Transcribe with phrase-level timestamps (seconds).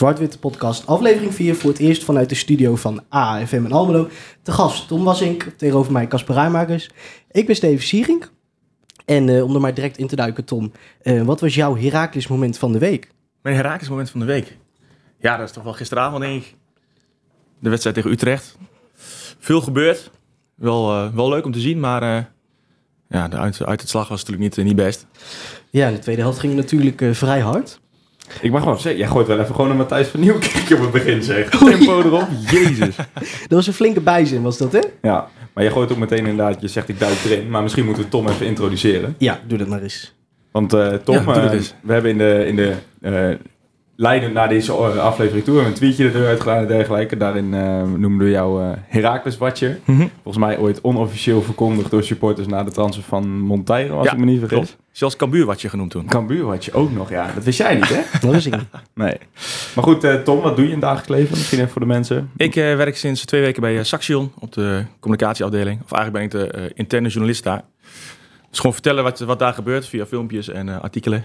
[0.00, 4.08] Zwart-Witte Podcast, aflevering 4 voor het eerst vanuit de studio van AFM en Almelo.
[4.42, 6.90] Te gast Tom Wassink, tegenover mij Casper Rijmakers.
[7.30, 8.24] Ik ben Steven Siering.
[9.04, 12.26] En eh, om er maar direct in te duiken, Tom, eh, wat was jouw Herakles
[12.26, 13.10] moment van de week?
[13.42, 14.56] Mijn Herakles moment van de week?
[15.18, 16.54] Ja, dat is toch wel gisteravond, denk ik.
[17.58, 18.58] De wedstrijd tegen Utrecht.
[19.38, 20.10] Veel gebeurd.
[20.54, 22.32] Wel, eh, wel leuk om te zien, maar
[23.08, 25.06] ja, de uit, uit het slag was natuurlijk niet, niet best.
[25.70, 27.80] Ja, in de tweede helft ging het natuurlijk vrij hard.
[28.40, 30.90] Ik mag wel zeggen, jij gooit wel even gewoon een Matthijs van Nieuwkerk op het
[30.90, 31.48] begin, zeg.
[31.58, 32.96] Tempo erop, jezus.
[33.16, 34.80] Dat was een flinke bijzin, was dat hè?
[35.02, 37.50] Ja, maar jij gooit ook meteen inderdaad, je zegt ik duik erin.
[37.50, 39.14] Maar misschien moeten we Tom even introduceren.
[39.18, 40.14] Ja, doe dat maar eens.
[40.50, 43.36] Want eh, Tom, Ja, eh, we hebben in de, in de eh,
[44.00, 47.16] leidend naar deze aflevering toe, hebben we een tweetje er deur uitgedaan en dergelijke.
[47.16, 49.78] Daarin eh, noemden we jou eh Herakles Watje.
[49.84, 50.06] Mhm.
[50.22, 54.18] Volgens mij ooit onofficieel verkondigd door supporters na de transfer van Monteiro, als Ja, ik
[54.18, 54.58] me niet vergis.
[54.58, 54.76] Klopt.
[54.92, 56.06] Zelfs Cambuur wat je genoemd toen.
[56.06, 57.30] Cambuur je ook nog, ja.
[57.34, 58.00] Dat wist jij niet, hè?
[58.20, 58.54] Dat was ik.
[58.94, 59.16] Nee.
[59.74, 61.30] Maar goed, eh, Tom, wat doe je in het dagelijks leven?
[61.30, 62.30] Misschien even voor de mensen.
[62.36, 65.80] Ik eh, werk sinds twee weken bij Saxion op de communicatieafdeling.
[65.84, 67.62] Of eigenlijk ben ik de eh, interne journalist daar.
[68.50, 71.24] Dus gewoon vertellen wat, wat daar gebeurt via filmpjes en eh, artikelen.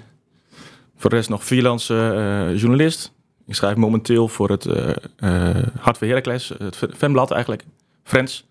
[0.97, 3.13] Voor de rest nog freelance eh, journalist.
[3.45, 7.63] Ik schrijf momenteel voor het eh eh Hart voor Heracles, het fanblad eigenlijk.
[8.03, 8.47] Friends.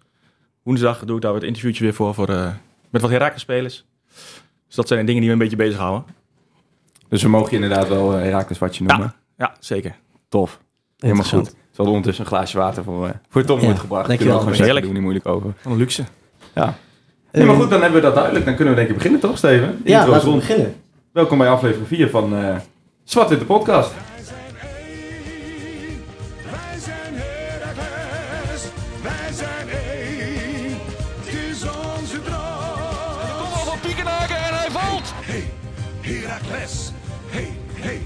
[0.63, 2.51] Woensdag doe ik daar wat interviewtje weer voor, voor eh,
[2.91, 3.85] met wat Heracles spelers.
[4.67, 6.05] Dus dat zijn de dingen die me een beetje bezighouden.
[7.09, 9.15] Dus we mogen je inderdaad wel uh, Herakles Watje noemen.
[9.39, 9.95] Ja, ja, zeker.
[10.29, 10.61] Tof.
[10.99, 11.47] Helemaal goed.
[11.49, 14.07] Er zal ondertussen een glaasje water voor, eh, voor Tom Ja, wordt gebracht.
[14.09, 14.39] dankjewel.
[14.39, 14.77] Gewoon Heerlijk.
[14.77, 15.55] doen we niet moeilijk over.
[15.63, 16.05] Wat een luxe.
[16.55, 16.77] Ja.
[17.33, 18.45] Nee, maar goed, dan hebben we dat duidelijk.
[18.45, 19.81] Dan kunnen we denk ik beginnen toch, Steven?
[19.85, 20.41] Ja, laten we rond.
[20.41, 20.75] beginnen.
[21.15, 22.57] Welkom bij aflevering 4 van eh
[23.05, 23.91] Zwart in de podcast.
[23.95, 26.03] Wij zijn één,
[26.51, 28.63] wij zijn Heracles,
[29.03, 30.79] wij zijn één,
[31.19, 33.39] het is onze droom.
[33.39, 35.13] Kom al van Piekenhaken en hij valt.
[35.15, 35.53] Hey,
[36.01, 36.91] Heracles,
[37.27, 38.03] hey, hey,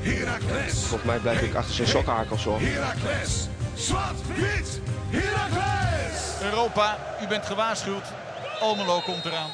[0.00, 2.60] Heracles, Volgens mij blijf ik achter zijn sokkenhakels hoor.
[2.60, 6.42] Heracles, zwart, wit, Heracles.
[6.42, 8.04] Europa, u bent gewaarschuwd.
[8.60, 9.50] Almelo komt eraan.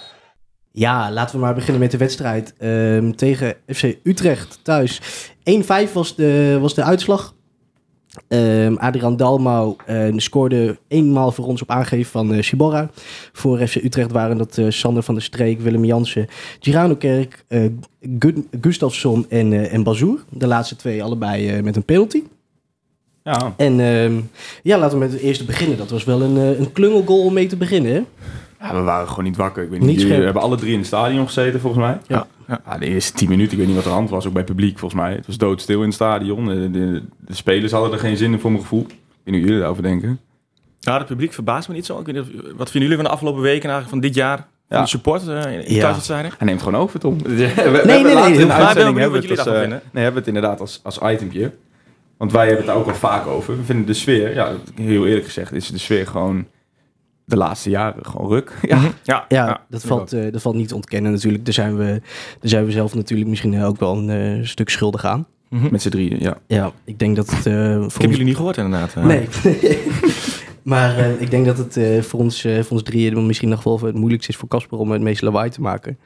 [0.77, 5.01] Ja, laten we maar beginnen met de wedstrijd Ehm, tegen FC Utrecht thuis.
[5.45, 7.35] 1-5 was de, was de uitslag.
[8.29, 12.91] Ehm Adrian Dalmau eh, scoorde eenmaal voor ons op aangeven van eh Ciborra.
[13.33, 16.27] Voor FC Utrecht waren dat eh, Sander van der Streek, Willem Jansen,
[16.61, 17.45] Girano Kerk,
[18.19, 20.25] Gu- Gustafsson en, en Bazoer.
[20.31, 22.23] De laatste twee allebei met een penalty.
[23.23, 23.55] Ja.
[23.57, 24.15] En ehm,
[24.63, 25.77] ja, laten we met het eerste beginnen.
[25.79, 27.93] Dat was wel een, een klungelgoal om mee te beginnen.
[27.93, 28.03] Hè?
[28.65, 29.63] Ja, we waren gewoon niet wakker.
[29.63, 30.25] Ik weet Niet scherp.
[30.25, 31.99] hebben alle drie in het stadion gezeten volgens mij.
[32.07, 32.27] Ja.
[32.49, 34.33] Ja, de eerste 10 minuten, ik weet niet wat er aan de hand was, ook
[34.33, 35.13] bij publiek volgens mij.
[35.15, 36.47] Het was doodstil in het stadion.
[36.47, 38.81] De, de, de spelers hadden er geen zin in voor mijn gevoel.
[38.81, 40.21] Ik weet niet hoe jullie daarover denken.
[40.81, 41.99] Ja, het publiek verbaast me niet zo.
[41.99, 42.27] Ik weet niet
[42.57, 44.47] wat vinden jullie van de afgelopen weken eigenlijk van dit jaar?
[44.69, 45.81] Van de support eh, in Ja.
[45.81, 46.33] thuiswedstrijden?
[46.39, 47.19] Hij neemt gewoon over, Tom.
[47.23, 49.55] we, we nee, hebben nee, later in de uitzending hebben wat we het, als, daarvan
[49.55, 49.81] eh, vinden.
[49.93, 51.53] nee, hebben we het inderdaad als, als itempje.
[52.17, 53.57] Want wij hebben het daar ook al vaak over.
[53.57, 56.47] We vinden de sfeer, ja, heel eerlijk gezegd, is de sfeer gewoon
[57.25, 58.53] de laatste jaren gewoon ruk.
[58.63, 61.45] Ja, Ja, Ja, dat, valt, eh, dat valt niet te ontkennen natuurlijk.
[61.45, 61.85] Daar zijn we,
[62.41, 65.27] daar zijn we zelf natuurlijk misschien ook wel een eh, stuk schuldig aan.
[65.49, 65.69] Mhm.
[65.71, 66.37] met z'n drieën, ja.
[66.47, 68.11] Ja, ik denk dat het eh, voor Ik heb ons...
[68.11, 68.95] jullie niet gehoord inderdaad.
[68.95, 69.05] eh.
[69.05, 69.29] Nee.
[70.63, 73.63] maar eh, ik denk dat het eh, voor, ons, eh, voor ons drieën misschien nog
[73.63, 75.99] wel het moeilijkste is voor Casper om het meeste lawaai te maken.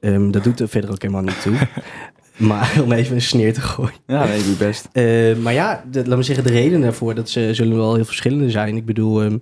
[0.00, 1.54] Ehm, dat doet er verder ook helemaal niet toe.
[2.48, 3.92] maar om even een sneer te gooien.
[4.06, 4.88] Ja, nee, doe best.
[4.92, 8.04] Eh, maar ja, de, laat me zeggen, de redenen daarvoor, dat ze, zullen wel heel
[8.04, 8.76] verschillende zijn.
[8.76, 9.38] Ik bedoel, ehm,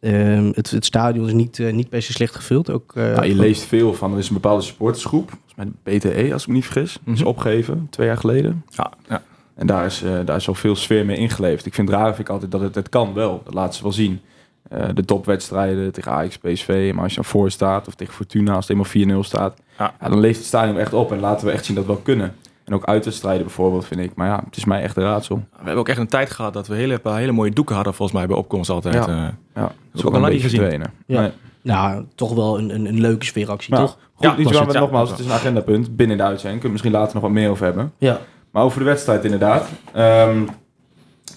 [0.00, 2.70] ehm, het, het stadion is niet, eh, niet per se slecht gevuld.
[2.70, 5.98] Ook, eh, Nou, je leest veel van, er is een bepaalde supportersgroep, volgens mij de
[5.98, 7.26] BTE als ik me niet vergis, is Mhm.
[7.28, 8.64] opgegeven, twee jaar geleden.
[8.68, 9.22] Ja, ja.
[9.54, 11.66] En daar is, eh, daar is al veel sfeer mee ingeleefd.
[11.66, 13.40] Ik vind het raar, vind ik altijd, dat het, het kan wel.
[13.44, 14.20] Dat laten ze wel zien.
[14.68, 18.52] Eh, de topwedstrijden tegen Ajax, PSV, maar als je dan voor staat, of tegen Fortuna,
[18.54, 19.94] als het eenmaal 4-0 staat, Ja.
[20.00, 22.00] ja, dan leeft het stadion echt op en laten we echt zien dat we wel
[22.02, 22.34] kunnen.
[22.70, 24.14] En ook uitwedstrijden bijvoorbeeld, vind ik.
[24.14, 25.36] Maar ja, het is mij echt een raadsel.
[25.36, 27.94] We hebben ook echt een tijd gehad dat we hele, paar hele mooie doeken hadden
[27.94, 28.94] volgens mij bij opkomst altijd.
[28.94, 29.06] Ja.
[29.06, 29.28] eh.
[29.54, 30.82] Ja, dat is ook niet gezien.
[31.06, 31.20] Ja.
[31.20, 31.30] Nee.
[31.62, 33.98] Nou, toch wel een, een, een leuke sfeeractie, Maar toch?
[34.14, 36.60] Goed, Ja, niet was waar we nogmaals, het is een agendapunt binnen de uitzending.
[36.60, 37.92] Kunnen we misschien later nog wat meer over hebben.
[37.98, 38.20] Ja.
[38.50, 39.68] Maar over de wedstrijd inderdaad.
[39.92, 40.42] Ehm,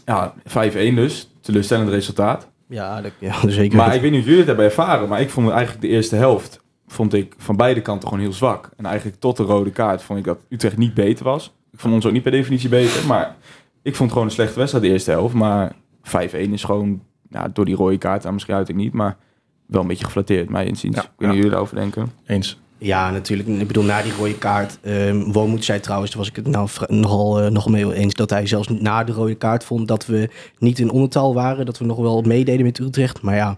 [0.06, 1.30] ja, 5-1 dus.
[1.42, 2.48] Teleurstellend resultaat.
[2.68, 3.78] Ja, dat, ja zeker.
[3.78, 6.16] Maar ik weet niet of jullie het hebben ervaren, maar ik vond eigenlijk de eerste
[6.16, 6.63] helft
[6.94, 8.70] vond ik van beide kanten gewoon heel zwak.
[8.78, 11.54] En eigenlijk tot de rode kaart vond ik dat Utrecht niet beter was.
[11.72, 13.36] Ik vond ons ook niet per definitie beter, maar
[13.82, 15.34] ik vond gewoon een slechte wedstrijd de eerste helft.
[15.34, 19.18] Maar 5-1 is gewoon, ja, door die rode kaart, daar misschien uit ik niet, maar
[19.66, 20.96] wel een beetje geflatteerd, mij inziens.
[20.96, 22.12] Ja, hoe jullie daarover denken.
[22.26, 22.62] Eens.
[22.78, 23.50] Ja, natuurlijk.
[23.50, 24.80] Ik bedoel, na die rode kaart.
[24.84, 28.14] Um, Wormoed zei trouwens, daar was ik het nou nogal, eh, nogal mee eens...
[28.14, 31.66] dat hij zelfs na de rode kaart vond dat we niet in ondertaal waren.
[31.66, 33.22] Dat we nog wel meededen met Utrecht.
[33.22, 33.56] Maar ja,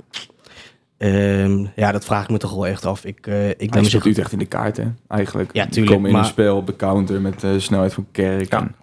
[0.98, 3.06] ehm, ja dat vraag ik me toch wel echt af.
[3.06, 5.50] Ik, eh ik Hij ben speelt Utrecht in de kaart, hè, eigenlijk.
[5.54, 8.08] Ja, Die tuurlijk, komen in maar- een spel op de counter met de snelheid van
[8.12, 8.52] Kerk.
[8.52, 8.60] Ja.
[8.60, 8.76] En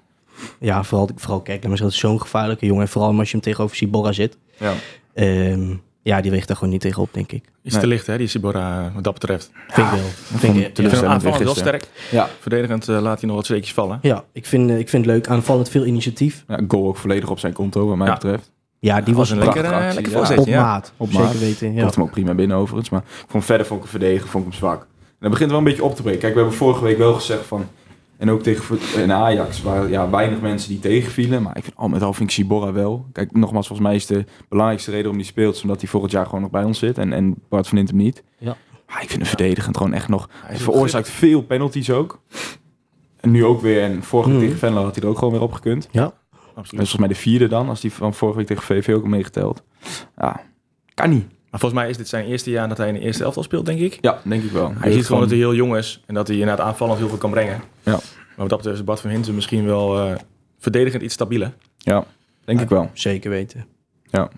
[0.58, 2.82] Ja, vooral, vooral maar zeggen, dat is zo'n gevaarlijke jongen.
[2.82, 4.38] En vooral als je hem tegenover Sibora zit.
[4.58, 4.72] Ja.
[5.14, 7.44] Ehm, ja, die weegt daar gewoon niet tegenop, denk ik.
[7.62, 7.80] Is Nee.
[7.80, 9.50] te licht, hè, die Sibora, wat dat betreft.
[9.68, 10.02] Vind ik wel.
[10.38, 11.54] Vind ik, Ik vind weer aanvallend wel gisteren.
[11.80, 11.88] sterk.
[12.10, 12.28] Ja.
[12.40, 13.98] Verdedigend eh, laat hij nog wat steekjes vallen.
[14.02, 15.28] ja, ik vind, eh, ik vind het leuk.
[15.28, 16.44] Aanvallend veel initiatief.
[16.48, 18.12] ja, goal ook volledig op zijn konto, wat mij Ja.
[18.12, 18.50] betreft.
[18.82, 20.92] Ja, die was was een lekker, actie, op maat.
[20.96, 21.38] Op Zeker maat.
[21.38, 21.80] weten, Ik ja.
[21.82, 22.90] Komt hem ook prima binnen overigens.
[22.90, 24.80] Maar ik vond verder vond ik hem verdedigen, vond ik hem zwak.
[24.80, 24.86] En
[25.18, 26.20] dat begint wel een beetje op te breken.
[26.20, 27.66] Kijk, we hebben vorige week wel gezegd van...
[28.16, 31.42] En ook tegen in Ajax waren ja, weinig mensen die tegenvielen.
[31.42, 33.06] Maar ik vind, al met al vind ik Sibora wel.
[33.12, 35.54] Kijk, nogmaals, volgens mij is de belangrijkste reden waarom hij speelt...
[35.54, 36.98] is omdat hij volgend jaar gewoon nog bij ons zit.
[36.98, 38.22] En, en Bart van Intem niet.
[38.38, 38.56] Ja.
[38.88, 40.28] Maar ik vind hem verdedigend gewoon echt nog...
[40.44, 42.20] Hij veroorzaakt veel penalties ook.
[43.20, 43.82] En nu ook weer.
[43.82, 44.46] En vorige week Mhm.
[44.48, 45.88] tegen Venlo had hij er ook gewoon weer op gekund.
[45.90, 46.12] Ja,
[46.54, 46.88] Dat is Absoluut.
[46.88, 47.68] volgens mij de vierde dan.
[47.68, 49.62] Als die van vorige week tegen VV ook meegeteld.
[50.16, 50.40] Ja,
[50.94, 51.26] kan niet.
[51.50, 53.66] Maar volgens mij is dit zijn eerste jaar dat hij in de eerste elftal speelt,
[53.66, 53.98] denk ik.
[54.00, 54.72] Ja, denk ik wel.
[54.76, 57.18] Hij ziet gewoon dat hij heel jong is en dat hij inderdaad aanvallend heel veel
[57.18, 57.60] kan brengen.
[57.82, 57.90] Ja.
[57.92, 58.00] Maar
[58.36, 60.14] wat dat betreft is Bart van Hinten misschien wel eh,
[60.58, 61.54] verdedigend iets stabieler.
[61.76, 62.04] Ja,
[62.44, 62.90] denk ik wel.
[62.92, 63.66] zeker weten.
[64.04, 64.28] Ja.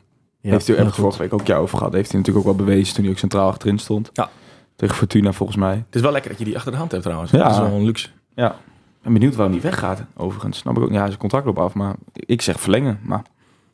[0.40, 0.94] Ja, heeft u goed.
[0.94, 1.92] vorige week ook jou over gehad.
[1.92, 4.10] Heeft hij natuurlijk ook wel bewezen toen hij ook centraal achterin stond.
[4.12, 4.30] Ja.
[4.76, 5.74] Tegen Fortuna volgens mij.
[5.74, 7.30] Het is wel lekker dat je die achter de hand hebt trouwens.
[7.30, 7.38] Ja.
[7.38, 8.08] Dat is wel een luxe.
[8.34, 8.56] Ja.
[9.04, 10.04] Ben benieuwd waarom hij weggaat.
[10.16, 10.58] Overigens.
[10.58, 10.90] Snap ik ook.
[10.90, 11.74] Ja, zijn contract loopt af.
[11.74, 12.98] Maar ik zeg verlengen.
[13.02, 13.22] Maar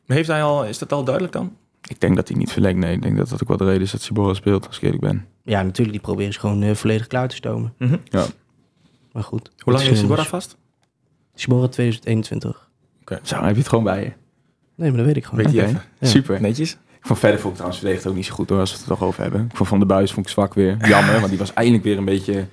[0.05, 1.55] Maar heeft hij al, is dat al duidelijk dan?
[1.87, 2.79] ik denk dat hij niet verlengt.
[2.79, 4.67] Nee, ik denk dat dat ook wel de reden is dat Sibora speelt.
[4.67, 5.25] Als ik eerlijk ben.
[5.43, 7.73] Ja, natuurlijk, die proberen ze gewoon eh, volledig klaar te stomen.
[8.03, 8.25] Ja.
[9.11, 9.51] Maar goed.
[9.57, 10.57] Hoe lang is Sibora vast?
[11.35, 12.69] Sibora 2021.
[13.23, 14.11] Zo, heb je het gewoon bij je.
[14.75, 15.45] Nee, maar dat weet ik gewoon.
[15.45, 15.81] Weet Oké.
[15.99, 16.07] Ja.
[16.07, 16.41] Super.
[16.41, 16.71] Netjes.
[16.71, 18.59] Ik vond verder vond ik trouwens verdedigd ook niet zo goed hoor.
[18.59, 19.45] Als we het er toch over hebben.
[19.49, 20.87] Ik vond Van der Buis vond ik zwak weer.
[20.87, 21.15] Jammer.
[21.15, 22.47] want die was eindelijk weer een beetje...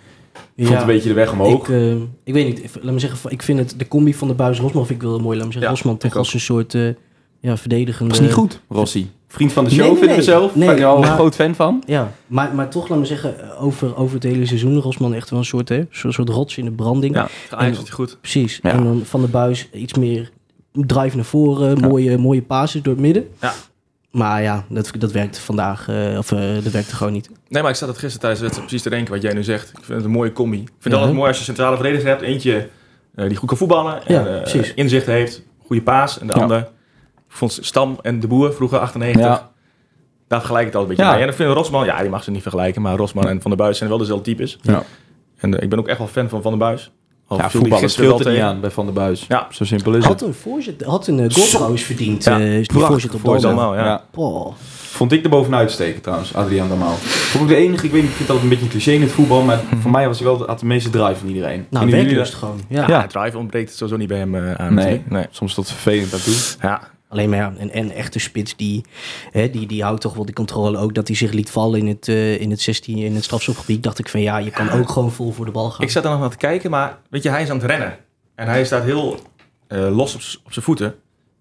[0.55, 0.81] Ik vond Ja.
[0.81, 1.69] een beetje de weg omhoog.
[1.69, 1.93] Ik, eh,
[2.25, 4.87] ik weet niet, laat me zeggen, ik vind het, de combi van de buis Rosman
[4.87, 5.37] vind ik wel mooi.
[5.37, 6.89] Laat me zeggen, Ja, Rosman toch ik als een soort eh,
[7.41, 8.11] ja, verdedigende...
[8.11, 9.11] was niet goed, Rossi.
[9.29, 10.31] Vriend van de Nee, show, nee, vinden we nee.
[10.39, 10.55] zelf.
[10.55, 11.83] Nee, ben je al een groot fan van.
[11.87, 15.31] Ja, maar, maar toch, laat me zeggen, eh, over, over het hele seizoen, Rosman echt
[15.31, 17.15] wel een soort, hè, zo'n soort rots in de branding.
[17.15, 18.19] Ja, is hij goed.
[18.21, 18.59] Precies.
[18.63, 18.71] Ja.
[18.71, 20.31] En dan van de buis iets meer
[20.73, 21.89] drive naar voren, Ja.
[21.89, 23.29] mooie, mooie passes door het midden.
[23.41, 23.55] Ja.
[24.11, 27.31] Maar ja, dat, dat werkte vandaag, eh, of eh, dat werkte gewoon niet.
[27.49, 29.43] Nee, maar ik zat het gisteren tijdens de wedstrijd precies te denken wat jij nu
[29.43, 29.69] zegt.
[29.69, 30.57] Ik vind het een mooie combi.
[30.61, 30.99] Ik vind het Ja.
[30.99, 32.23] altijd mooi als je centrale verdediger hebt.
[32.23, 32.69] Eentje
[33.15, 35.43] eh, die goed kan voetballen en Ja, eh, inzicht heeft.
[35.67, 36.19] Goede paas.
[36.19, 36.41] En de Ja.
[36.43, 36.67] ander, ik
[37.29, 39.23] vond Stam en De Boer vroeger 98.
[39.27, 39.51] Ja.
[40.29, 41.11] Daar vergelijk ik het altijd een beetje Ja.
[41.11, 41.21] mee.
[41.21, 42.83] En dan vind ik Rosman, ja, die mag ze niet vergelijken.
[42.83, 44.59] Maar Rosman en Van der Buis zijn wel dezelfde types.
[44.63, 44.83] Ja.
[45.37, 46.91] En ik ben ook echt wel fan van Van der Buis.
[47.29, 49.25] Al Ja, gisteren speelt er niet aan bij Van der Buis.
[49.29, 49.47] Ja.
[49.51, 50.29] Zo simpel is Had het.
[50.29, 51.57] een, voorzet, had een eh, goal Zo.
[51.57, 53.41] trouwens verdiend, Ja, eh, voorzet op.
[53.41, 53.85] Dalmau, ja.
[53.85, 54.05] Ja.
[54.15, 54.55] Oh.
[54.99, 56.95] Vond ik er bovenuit steken trouwens, Adriaan Damal.
[56.95, 59.01] Vond ik de enige, ik weet niet, ik vind dat een beetje een cliché in
[59.03, 61.67] het voetbal, maar voor mij was hij wel de, had de meeste drive van iedereen.
[61.71, 62.61] Nou, werklust gewoon.
[62.69, 62.89] Ja.
[62.89, 64.75] Ja, het drive ontbreekt sowieso niet bij hem eh, aan.
[64.75, 65.03] Nee.
[65.09, 65.27] nee.
[65.31, 66.35] Soms tot vervelend aan toe.
[66.63, 68.85] Ja, Alleen maar ja, een, een echte spits die,
[69.31, 70.95] hè, die, die houdt toch wel die controle ook.
[70.95, 73.83] Dat hij zich liet vallen in het, eh, in het 16, in het strafschopgebied.
[73.83, 75.85] Dacht ik van ja, je kan ook gewoon vol voor de bal gaan.
[75.85, 77.97] Ik zat er nog naar te kijken, maar weet je, hij is aan het rennen.
[78.35, 79.19] En hij staat heel
[79.67, 80.87] eh, los op, op zijn voeten.
[80.87, 80.95] En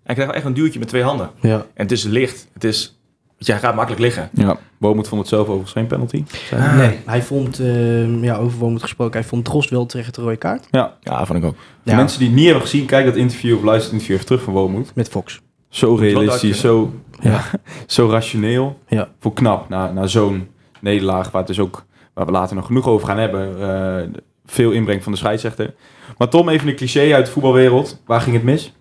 [0.03, 1.29] hij krijgt echt een duwtje met twee handen.
[1.41, 1.55] Ja.
[1.55, 2.47] En het is licht.
[2.53, 2.97] Het is,
[3.37, 4.29] weet je, hij gaat makkelijk liggen.
[4.33, 6.23] Ja, Boomut vond het zelf overigens geen penalty.
[6.49, 6.75] Hij.
[6.87, 10.37] Nee, hij vond, eh, ja, over Wormoed gesproken, hij vond Drost wel terecht de rode
[10.37, 10.67] kaart.
[10.71, 11.55] Ja, Ja, vond ik ook.
[11.83, 14.41] mensen die het niet hebben gezien, kijk dat interview of luister het interview even terug
[14.43, 14.95] van Woonmoed.
[14.95, 15.41] Met Fox.
[15.69, 17.41] Zo realistisch, zo, Ja.
[17.87, 18.79] zo rationeel.
[18.87, 19.09] Ja.
[19.19, 20.47] Voor knap, na, na zo'n
[20.79, 23.61] nederlaag, waar, het dus ook, waar we later nog genoeg over gaan hebben.
[23.61, 25.73] eh, veel inbreng van de scheidsrechter.
[26.17, 28.01] Maar Tom, even een cliché uit de voetbalwereld.
[28.05, 28.73] Waar ging het mis?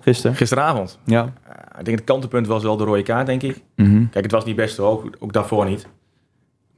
[0.00, 0.36] Gisteren?
[0.36, 0.98] Gisteravond.
[1.04, 1.32] Ja.
[1.48, 3.62] eh, ik denk het kantelpunt was wel de rode kaart, denk ik.
[3.76, 4.04] Mhm.
[4.10, 5.86] Kijk, het was niet best ook, ook daarvoor niet.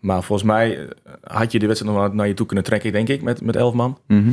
[0.01, 0.89] Maar volgens mij eh,
[1.23, 3.57] had je de wedstrijd nog wel naar je toe kunnen trekken, denk ik, met, met
[3.57, 3.99] elf man.
[4.07, 4.31] Mhm.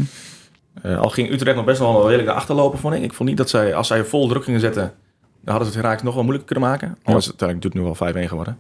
[0.81, 3.03] Eh, al ging Utrecht nog best wel redelijk naar achterlopen, vond ik.
[3.03, 4.93] Ik vond niet dat zij, als zij vol druk gingen zetten,
[5.43, 6.97] dan hadden ze het Herakles nog wel moeilijker kunnen maken.
[7.03, 8.59] Al is het uiteindelijk nu wel 5-1 geworden.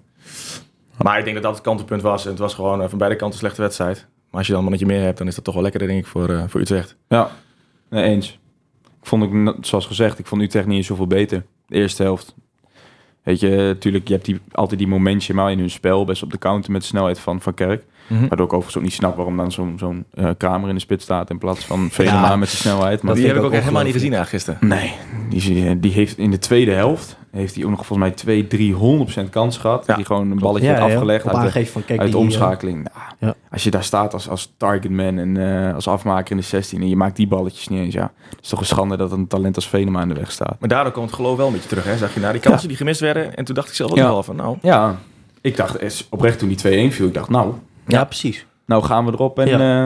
[0.97, 2.23] Maar ik denk dat dat het kantelpunt was.
[2.23, 4.05] En het was gewoon eh, van beide kanten een slechte wedstrijd.
[4.29, 5.99] Maar als je dan een mannetje meer hebt, dan is dat toch wel lekker, denk
[5.99, 6.95] ik, voor, eh, voor Utrecht.
[7.07, 7.31] Ja,
[7.89, 8.39] nee, eens.
[9.01, 11.45] Ik vond ook, zoals gezegd, ik vond Utrecht niet eens zoveel beter.
[11.67, 12.35] De eerste helft.
[13.23, 16.31] Weet je, natuurlijk, je hebt die, altijd die momentje maar in hun spel, best op
[16.31, 17.83] de counter met de snelheid van Van Kerk.
[18.07, 21.03] Waardoor ik overigens ook niet snap waarom dan zo'n zo'n eh, Kramer in de spits
[21.03, 23.01] staat in plaats van Venema Ja, met de snelheid.
[23.01, 24.59] Maar die heb ik ook helemaal niet gezien gisteren.
[24.67, 24.93] Nee,
[25.29, 28.73] die, die heeft in de tweede helft heeft hij ook nog volgens mij 2,
[29.25, 29.83] 300% kans gehad.
[29.87, 32.25] Ja, die gewoon een balletje Ja, afgelegd op uit de, van kijk uit de die,
[32.25, 32.75] eh, omschakeling.
[32.93, 33.33] Nou, Ja.
[33.51, 36.89] Als je daar staat als, als targetman en eh, als afmaker in de 16 en
[36.89, 38.11] je maakt die balletjes niet eens, ja.
[38.29, 40.55] Het is toch een schande dat een talent als Venema in de weg staat.
[40.59, 41.83] Maar daardoor komt het geloof wel een beetje terug.
[41.83, 41.97] Hè?
[41.97, 43.35] Zag je naar die kansen die gemist werden.
[43.35, 44.03] En toen dacht ik zelf ook Ja.
[44.07, 44.97] wel van, nou, Ja,
[45.41, 47.53] ik dacht oprecht toen die 2-1 viel, ik dacht nou,
[47.87, 48.45] ja, precies.
[48.65, 49.57] nou gaan we erop en Ja.
[49.59, 49.83] ja.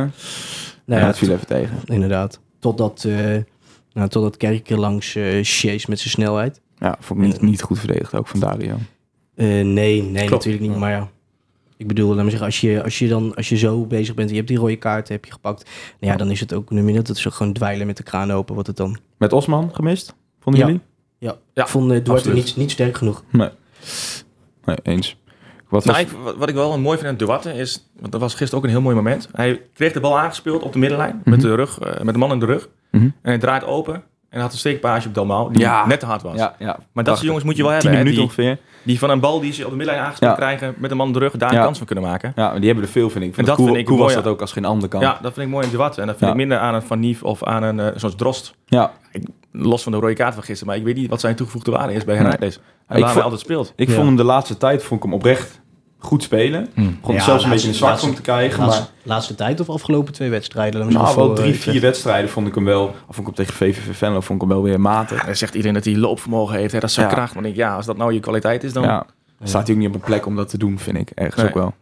[0.85, 1.77] Nou ja, ja, het viel even tegen.
[1.85, 2.39] inderdaad.
[2.59, 3.15] Totdat, eh
[3.93, 6.61] nou, totdat Kerker langs eh chase met zijn snelheid.
[6.77, 8.75] Ja, vond ik niet, niet goed verdedigd ook van Dario.
[9.35, 10.29] Eh, nee, nee, Klopt.
[10.29, 10.75] natuurlijk niet.
[10.75, 11.09] Maar ja,
[11.77, 14.27] Ik bedoel, laat me zeggen, als je, als je dan als je zo bezig bent
[14.27, 16.69] en je hebt die rode kaart heb je gepakt, nou ja, dan is het ook
[16.71, 17.07] een minuut.
[17.07, 18.97] Dat is ook gewoon dweilen met de kraan open, wat het dan.
[19.17, 20.15] Met Osman gemist?
[20.39, 20.67] Vonden Ja.
[20.67, 20.81] jullie?
[21.19, 23.23] Ja, Ja, ik vond uh, Duarte niet, niet sterk genoeg.
[23.31, 23.49] Nee.
[24.65, 25.17] Nee, eens.
[25.69, 25.95] Wat was...
[25.95, 28.63] Nou, ik, wat- ik wel mooi vind aan Duarte is, want dat was gisteren ook
[28.63, 29.29] een heel mooi moment.
[29.31, 32.31] Hij kreeg de bal aangespeeld op de middenlijn met, de rug, eh, met de man
[32.31, 32.67] in de rug.
[32.91, 33.03] Mhm.
[33.03, 35.85] En hij draait open en had een steekpaasje op Dalmau die Ja.
[35.87, 36.35] net te hard was.
[36.37, 36.77] Ja, ja.
[36.91, 37.97] Maar dat soort jongens moet je wel 10 hebben.
[37.99, 38.65] hè, minuten die, ongeveer.
[38.83, 41.13] die van een bal die ze op de middenlijn aangespeeld krijgen met een man in
[41.13, 42.31] de rug daar een kans van kunnen maken.
[42.35, 43.29] Ja, maar die hebben er veel, vind ik.
[43.29, 45.01] En Van dat Koe, vind ik was dat ook als geen ander kan.
[45.01, 46.01] Ja, dat vind ik mooi in Duarte.
[46.01, 48.55] En dat vind ik minder aan een Van Nief of aan een eh, zoals Drost.
[48.65, 48.91] Ja.
[49.59, 50.67] Los van de rode kaart van gisteren.
[50.67, 52.37] Maar ik weet niet wat zijn toegevoegde waarde is bij waar
[52.87, 53.73] hij vond- altijd speelt.
[53.75, 53.93] Ik Ja.
[53.93, 55.61] vond hem de laatste tijd vond ik hem oprecht
[55.99, 56.69] goed spelen.
[56.75, 58.59] Begon Ja, zelfs een beetje een zwak om te krijgen.
[58.63, 60.79] Laatste, Maar laatste tijd of afgelopen twee wedstrijden?
[60.81, 62.83] Nou, wel voor, drie, eh, vier wedstrijden vond ik hem wel...
[63.07, 65.25] Of vond ik hem tegen VVV Venlo vond ik hem wel weer matig.
[65.25, 66.71] Dan zegt iedereen dat hij loopvermogen heeft.
[66.71, 67.13] Hè, dat is zijn Ja.
[67.13, 67.33] kracht.
[67.35, 68.83] Maar ik denk, ja, als dat nou je kwaliteit is, dan...
[68.83, 69.05] Ja.
[69.43, 71.09] Staat hij ook niet op een plek om dat te doen, vind ik.
[71.09, 71.45] Ergens Nee.
[71.47, 71.73] ook wel.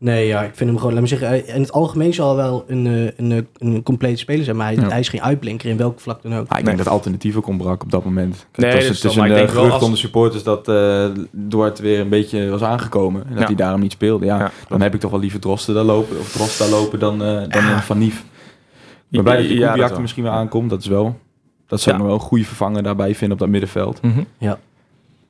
[0.00, 2.44] Nee, ja, ik vind hem gewoon, laat me zeggen, eh, in het algemeen zal hij
[2.44, 4.88] wel een, eh, een, eh, een complete speler zijn, maar hij, Ja.
[4.88, 6.48] hij is geen uitblinker in welk vlak dan ook.
[6.48, 8.46] Ah, ik denk dat alternatief ook ontbrak op dat moment.
[8.54, 11.82] Nee, het was wel, tussen ik de wel gerucht als- onder supporters dat eh Duarte
[11.82, 13.22] weer een beetje was aangekomen.
[13.22, 13.46] En dat Ja.
[13.46, 14.24] hij daarom niet speelde.
[14.26, 16.98] Ja, Ja, dan heb ik toch wel liever Drosten daar lopen, of Drost daar lopen
[16.98, 17.80] dan, eh, dan Ja.
[17.82, 18.18] Van Nief.
[18.18, 18.24] Ik
[19.10, 20.00] ben blij dat Ja, Kubiak er wel.
[20.00, 20.70] misschien weer aankomt.
[20.70, 21.18] Dat is wel...
[21.66, 22.06] Dat zou ik Ja.
[22.08, 24.02] nog wel een goede vervanger daarbij vinden op dat middenveld.
[24.02, 24.22] Mhm.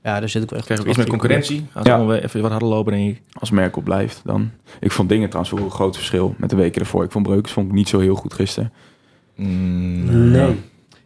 [0.08, 1.66] Ja, daar zit ik wel echt Krijg ook iets meer concurrentie.
[1.72, 2.06] Als Ja.
[2.06, 3.22] we even wat harder lopen, denk ik.
[3.32, 4.50] Als Merkel blijft, dan...
[4.80, 7.04] Ik vond dingen trouwens wel een groot verschil met de weken ervoor.
[7.04, 8.72] Ik vond Breukers vond ik niet zo heel goed gisteren.
[9.36, 10.56] Mm, Nee.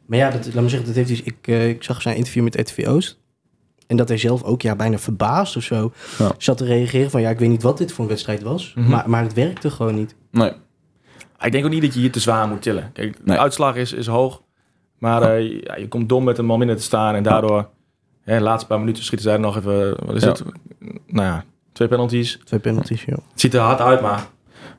[0.06, 2.42] Maar ja, dat, laat me zeggen, dat heeft hij, ik, eh, ik zag zijn interview
[2.42, 3.20] met RTV Oost.
[3.86, 6.30] En dat hij zelf ook ja, bijna verbaasd of zo Ja.
[6.38, 7.20] zat te reageren van...
[7.20, 8.88] ja, ik weet niet wat dit voor een wedstrijd was, Mhm.
[8.90, 10.14] maar, maar het werkte gewoon niet.
[10.30, 10.52] Nee.
[11.40, 12.90] Ik denk ook niet dat je hier te zwaar moet tillen.
[12.92, 13.36] Kijk, Nee.
[13.36, 14.42] de uitslag is, is hoog.
[14.98, 17.14] Maar eh, ja, je komt dom met een man minder te staan.
[17.14, 17.68] En daardoor,
[18.22, 20.06] hè, de laatste paar minuten schieten zij er nog even...
[20.06, 20.28] Wat is Ja.
[20.28, 20.42] het?
[21.06, 22.38] Nou ja, twee penalties.
[22.44, 23.12] Twee penalties, ja.
[23.14, 24.26] Het ziet er hard uit, maar...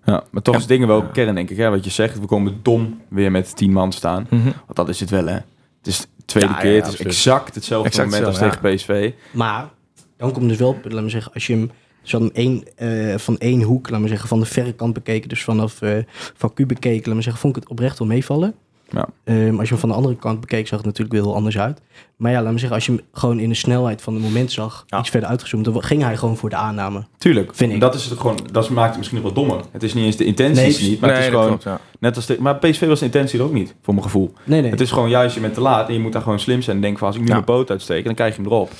[0.05, 0.59] Ja, maar toch Ja.
[0.59, 1.57] is dingen wel kern, denk ik.
[1.57, 1.69] Hè?
[1.69, 4.27] Wat je zegt, we komen dom weer met tien man staan.
[4.29, 5.33] Want dat is het wel, hè.
[5.33, 6.69] Het is de tweede Ja, keer.
[6.69, 7.13] ja, het is absoluut.
[7.13, 9.11] exact hetzelfde Exact moment als tegen PSV.
[9.31, 9.69] Maar
[10.17, 11.69] dan komt dus wel, laat me zeggen, als je
[12.03, 15.43] hem één, eh, van één hoek, laat me zeggen, van de verre kant bekeken, dus
[15.43, 15.97] vanaf eh,
[16.35, 18.55] van Q bekeken, laat me zeggen, vond ik het oprecht wel meevallen.
[18.93, 19.07] Ja.
[19.23, 21.57] Ehm, als je hem van de andere kant bekeek, zag het natuurlijk weer heel anders
[21.57, 21.81] uit.
[22.15, 24.51] Maar ja, laat me zeggen, als je hem gewoon in de snelheid van het moment
[24.51, 24.99] zag, Ja.
[24.99, 27.03] iets verder uitgezoomd, dan ging hij gewoon voor de aanname.
[27.17, 27.55] Tuurlijk.
[27.55, 27.79] Vind ik.
[27.79, 29.65] Dat, is het gewoon, dat maakt het misschien nog wel dommer.
[29.71, 31.47] Het is niet eens de intenties Nee, niet, maar het is gewoon...
[31.47, 31.79] klopt, ja.
[31.99, 34.33] Net als de, maar PSV was de intentie er ook niet, voor mijn gevoel.
[34.43, 34.71] Nee, nee.
[34.71, 36.75] Het is gewoon juist, je bent te laat en je moet daar gewoon slim zijn.
[36.75, 37.33] En denken van, als ik nu Ja.
[37.33, 38.71] mijn poot uitsteek, dan krijg je hem erop.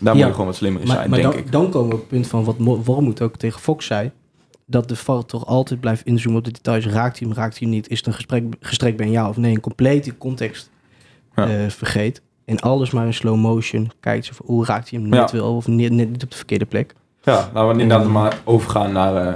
[0.00, 0.18] Daar Ja.
[0.18, 1.52] moet je gewoon wat slimmer in maar zijn, maar denk dan, ik.
[1.52, 4.10] dan komen we op het punt van wat Mo- Wormoed ook tegen Fox zei.
[4.70, 6.86] Dat de VAR toch altijd blijft inzoomen op de details.
[6.86, 7.88] Raakt hij hem, raakt hij hem niet?
[7.88, 9.54] Is het een gesprek, gestrekt bij een ja of nee?
[9.54, 10.70] Een complete context
[11.34, 11.46] Ja.
[11.48, 12.22] eh, vergeet.
[12.44, 13.90] En alles maar in slow motion.
[14.00, 16.66] Kijkt ze hoe raakt hij hem net wel of net, net niet op de verkeerde
[16.66, 16.94] plek.
[17.22, 19.34] Ja, laten we inderdaad maar overgaan naar, eh,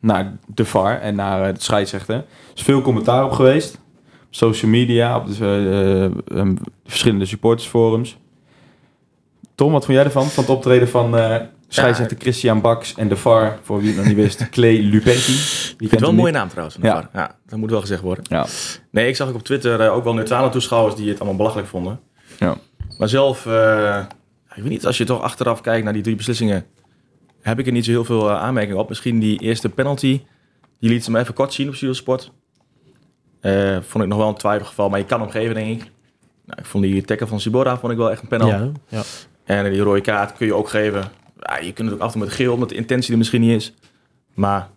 [0.00, 2.14] naar de VAR en naar eh, de scheidsrechter.
[2.14, 3.78] Er is veel commentaar op geweest.
[4.30, 6.48] Social media, op de, eh,
[6.86, 8.16] verschillende supportersforums.
[9.54, 10.26] Tom, wat vond jij ervan?
[10.26, 11.10] Van het optreden van
[11.68, 15.32] scheidsrechter Christian Baks en de VAR, voor wie het nog niet wist, Clay Luperti.
[15.32, 16.40] Die Ik vind kent het wel een mooie niet.
[16.40, 16.76] naam trouwens.
[16.76, 17.00] van de Ja.
[17.02, 17.08] VAR.
[17.12, 18.24] ja, dat moet wel gezegd worden.
[18.28, 18.46] Ja.
[18.90, 21.68] Nee, ik zag ook op Twitter eh, ook wel neutrale toeschouwers die het allemaal belachelijk
[21.68, 22.00] vonden.
[22.38, 22.56] Ja.
[22.98, 24.04] Maar zelf, eh,
[24.54, 26.64] ik weet niet, als je toch achteraf kijkt naar die drie beslissingen,
[27.40, 28.88] heb ik er niet zo heel veel eh, aanmerkingen op.
[28.88, 30.20] Misschien die eerste penalty,
[30.80, 32.32] die liet ze me even kort zien op Sport.
[33.40, 35.90] Eh vond ik nog wel een twijfelgeval, maar je kan hem geven, denk ik.
[36.46, 38.54] Nou, ik vond die tackle van Sibora vond ik wel echt een penalty.
[38.54, 39.02] Ja, ja.
[39.44, 41.04] En die rode kaart kun je ook geven.
[41.40, 43.40] Ja, je kunt het ook af en toe met geel, omdat de intentie er misschien
[43.40, 43.74] niet is.
[44.34, 44.68] Maar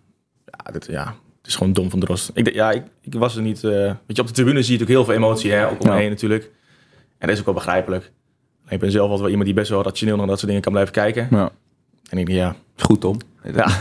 [0.45, 2.31] ja, dit, ja het is gewoon dom van Drost.
[2.33, 3.63] Ik, ja, ik, ik was er niet...
[3.63, 5.87] eh, weet je, op de tribune zie je natuurlijk heel veel emotie, hè, ook om
[5.87, 5.99] me Ja.
[5.99, 6.43] heen natuurlijk.
[7.17, 8.11] En dat is ook wel begrijpelijk.
[8.69, 10.71] Ik ben zelf altijd wel iemand die best wel rationeel naar dat soort dingen kan
[10.71, 11.27] blijven kijken.
[11.31, 11.51] Ja.
[12.09, 13.17] En ik denk, ja, goed, Tom.
[13.53, 13.67] Ja.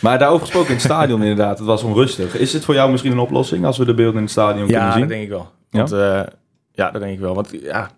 [0.00, 2.36] Maar daarover gesproken in het stadion inderdaad, het was onrustig.
[2.36, 4.72] Is het voor jou misschien een oplossing als we de beelden in het stadion ja
[4.72, 5.00] kunnen zien?
[5.00, 5.50] dat denk ik wel.
[5.70, 6.28] Want, ja?
[6.72, 7.34] ja, dat denk ik wel.
[7.34, 7.90] Want ja,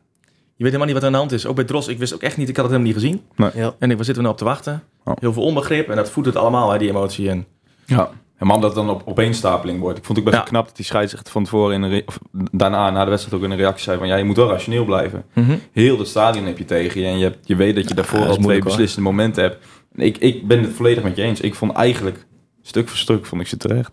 [0.56, 1.46] je weet helemaal niet wat er aan de hand is.
[1.46, 3.22] Ook bij Drost, ik wist ook echt niet, ik had het helemaal niet gezien.
[3.54, 3.74] Ja.
[3.78, 4.82] En ik, waar zitten we nou op te wachten?
[5.04, 5.14] Oh.
[5.20, 7.28] Heel veel onbegrip en dat voedt het allemaal, hè, die emotie.
[7.30, 7.46] En
[7.86, 8.10] Ja.
[8.38, 9.98] En maar omdat het dan op opeenstapeling wordt.
[9.98, 10.50] Ik vond het ook best Ja.
[10.50, 12.18] wel knap dat die scheidsrechter van tevoren in of
[12.52, 14.84] daarna, na de wedstrijd ook in een reactie zei van ja, je moet wel rationeel
[14.84, 15.24] blijven.
[15.72, 18.18] Heel het stadion heb je tegen je en je, hebt, je weet dat je daarvoor
[18.18, 18.64] dat is al twee hoor.
[18.64, 19.64] beslissende momenten hebt.
[19.94, 21.40] En ik, ik ben het volledig met je eens.
[21.40, 22.26] Ik vond eigenlijk,
[22.62, 23.90] stuk voor stuk, vond ik ze terecht.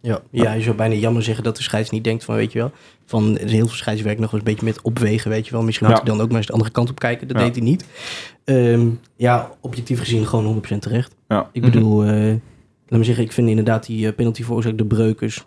[0.00, 2.58] Ja, ja, je zou bijna jammer zeggen dat de scheids niet denkt van, weet je
[2.58, 2.70] wel,
[3.04, 5.62] van er is heel veel scheidswerk nog eens een beetje met opwegen, weet je wel.
[5.62, 5.92] Misschien Ja.
[5.92, 7.28] moet hij dan ook maar eens de andere kant op kijken.
[7.28, 7.44] Dat Ja.
[7.44, 7.84] deed hij niet.
[8.44, 11.14] Ehm, ja, objectief gezien gewoon 100% terecht.
[11.28, 11.48] Ja.
[11.52, 12.10] Ik bedoel, eh,
[12.88, 15.44] laat me zeggen, ik vind inderdaad die eh, penalty veroorzaakt de breukers.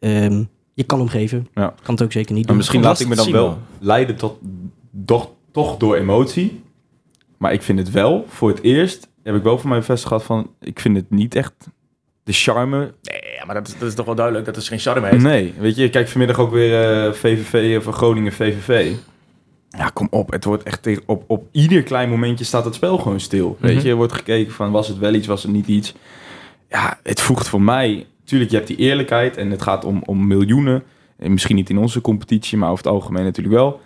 [0.00, 0.42] Ehm,
[0.74, 1.48] je kan hem geven.
[1.54, 1.74] Ja.
[1.82, 2.56] Kan het ook zeker niet doen.
[2.56, 4.38] misschien laat ik me dan wel leiden tot,
[5.04, 6.62] toch, toch door emotie.
[7.38, 10.24] Maar ik vind het wel voor het eerst heb ik wel van mij bevestigd gehad
[10.24, 10.50] van...
[10.60, 11.52] Ik vind het niet echt
[12.22, 12.78] de charme.
[13.02, 15.22] Nee, maar dat is, dat is toch wel duidelijk dat het geen charme heeft.
[15.22, 18.92] Nee, weet je, kijk vanmiddag ook weer eh, VVV of Groningen VVV.
[19.70, 20.30] Ja, kom op.
[20.32, 23.56] Het wordt echt tegen, op, op ieder klein momentje staat het spel gewoon stil.
[23.60, 23.84] Weet Mhm.
[23.84, 25.94] je, er wordt gekeken van was het wel iets, was het niet iets.
[26.68, 28.06] Ja, het voegt voor mij...
[28.24, 30.82] Tuurlijk, je hebt die eerlijkheid en het gaat om, om miljoenen.
[31.18, 33.80] En misschien niet in onze competitie, maar over het algemeen natuurlijk wel.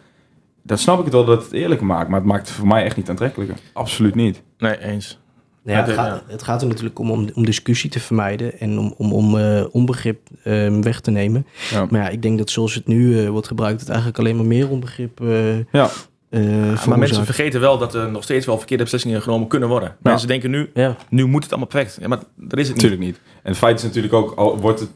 [0.63, 2.85] Dan snap ik het wel dat het eerlijker maakt, maar het maakt het voor mij
[2.85, 3.57] echt niet aantrekkelijker.
[3.73, 4.43] Absoluut niet.
[4.59, 5.19] Nee, eens.
[5.65, 8.79] Ja, Ja, het, gaat, het gaat er natuurlijk om, om, om discussie te vermijden en
[8.79, 11.47] om, om, om eh, onbegrip ehm, weg te nemen.
[11.71, 11.87] Ja.
[11.91, 14.47] Maar ja, ik denk dat zoals het nu eh, wordt gebruikt, het eigenlijk alleen maar
[14.47, 15.91] meer onbegrip eh Ja.
[16.31, 19.69] eh, Ja, maar mensen vergeten wel dat er nog steeds wel verkeerde beslissingen genomen kunnen
[19.69, 19.97] worden.
[20.03, 21.99] Mensen denken nu, Ja, nu moet het allemaal perfect.
[22.01, 22.77] Ja, maar dat is het.
[22.77, 23.21] Natuurlijk niet.
[23.43, 24.89] En het feit is natuurlijk ook, al wordt het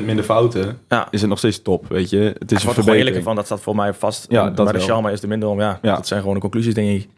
[0.00, 1.08] 2% minder fouten, Ja.
[1.10, 2.18] is het nog steeds top, weet je.
[2.18, 2.96] Het is wordt er gewoon verbetering.
[2.98, 4.26] eerlijker van, dat staat voor mij vast.
[4.28, 5.60] Ja, dat maar de charme is er minder om.
[5.60, 5.94] Ja, Ja.
[5.94, 7.08] dat zijn gewoon de conclusies, denk ik.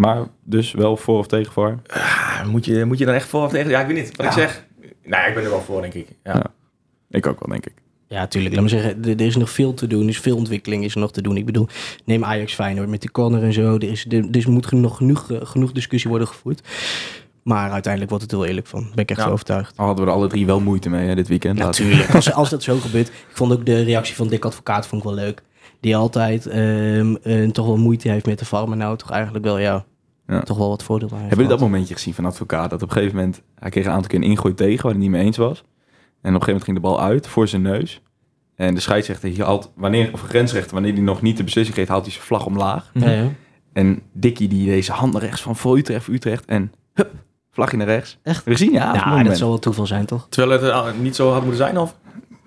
[0.00, 1.78] Maar dus wel voor of tegen voor.
[1.86, 3.70] Ah, moet, je, moet je dan echt voor of tegen?
[3.70, 4.16] Ja, ik weet niet.
[4.16, 4.66] Wat ik zeg.
[5.04, 6.08] Nee, ik ben er wel voor, denk ik.
[6.24, 6.34] Ja.
[6.34, 6.44] Ja.
[7.10, 7.74] Ik ook wel, denk ik.
[8.08, 8.54] ja, tuurlijk.
[8.54, 10.02] Laat me zeggen, er, er is nog veel te doen.
[10.02, 11.36] Er is veel ontwikkeling is er nog te doen.
[11.36, 11.66] Ik bedoel,
[12.04, 13.74] neem Ajax Feyenoord met die corner en zo.
[13.74, 16.68] Er, is, er, er moet nog genoeg, genoeg discussie worden gevoerd.
[17.42, 18.82] Maar uiteindelijk wordt het heel eerlijk van.
[18.94, 19.26] Ben ik echt Ja.
[19.26, 19.76] zo overtuigd.
[19.76, 21.58] Al hadden we er alle drie wel moeite mee hè, dit weekend.
[21.58, 22.14] Natuurlijk.
[22.14, 23.08] Als, als dat zo gebeurt.
[23.08, 25.42] Ik vond ook de reactie van Dick Advocaat vond ik wel leuk.
[25.80, 28.68] Die altijd ehm, eh, toch wel moeite heeft met de VAR.
[28.68, 29.84] Maar nou toch eigenlijk wel, ja,
[30.30, 30.40] Ja.
[30.40, 32.70] toch wel wat voordeel Hebben jullie dat momentje gezien van advocaat?
[32.70, 34.92] Dat op een gegeven moment, hij kreeg een aantal keer een ingooi tegen waar hij
[34.92, 35.58] het niet mee eens was.
[35.58, 35.68] En op
[36.22, 38.02] een gegeven moment ging de bal uit voor zijn neus.
[38.54, 41.88] En de scheidsrechter hier haalt, wanneer, of grensrechter, wanneer hij nog niet de beslissing geeft,
[41.88, 42.90] haalt hij zijn vlag omlaag.
[42.94, 43.28] Ja, ja.
[43.72, 46.44] En Dikkie die deze hand naar rechts van voor Utrecht, voor Utrecht.
[46.44, 47.10] En hup,
[47.50, 48.18] vlagje naar rechts.
[48.22, 48.44] Echt?
[48.44, 48.72] Je gezien?
[48.72, 50.26] Ja, Ja, dat zal wel toeval zijn, toch?
[50.28, 51.96] Terwijl het eh, niet zo had moeten zijn, of?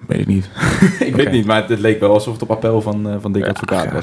[0.07, 0.49] Weet ik niet.
[0.99, 3.31] ik weet niet, maar het, het leek wel alsof het op appel van, eh, van
[3.31, 4.01] Dick Ja, Advocaat ja.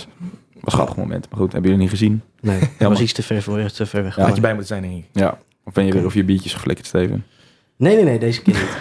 [0.61, 0.73] Was.
[0.73, 1.29] Een grappig moment.
[1.31, 2.23] Maar goed, hebben jullie niet gezien?
[2.41, 4.15] Nee, dat was iets te ver, voor, te ver weg.
[4.17, 5.05] Had je bij moeten zijn, denk ik.
[5.13, 5.39] Ja.
[5.65, 7.25] Of ben je weer over je biertjes geflikkerd, Steven?
[7.77, 8.69] Nee, nee, nee, deze keer niet.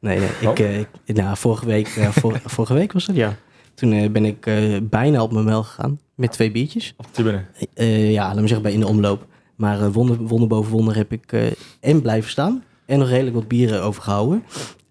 [0.00, 0.28] Nee, nee.
[0.40, 0.58] Ik, Oh.
[0.58, 3.36] eh, ik, nou, vorige week, ja, vor- vorige week was dat, ja.
[3.74, 6.94] Toen eh, ben ik eh, bijna op mijn mel gegaan met twee biertjes.
[6.96, 7.44] Op de tribune.
[7.74, 9.26] Eh, ja, laat me zeggen, bij in de omloop.
[9.56, 11.46] Maar eh, wonder, wonder boven wonder heb ik eh,
[11.80, 14.42] en blijven staan en nog redelijk wat bieren overgehouden.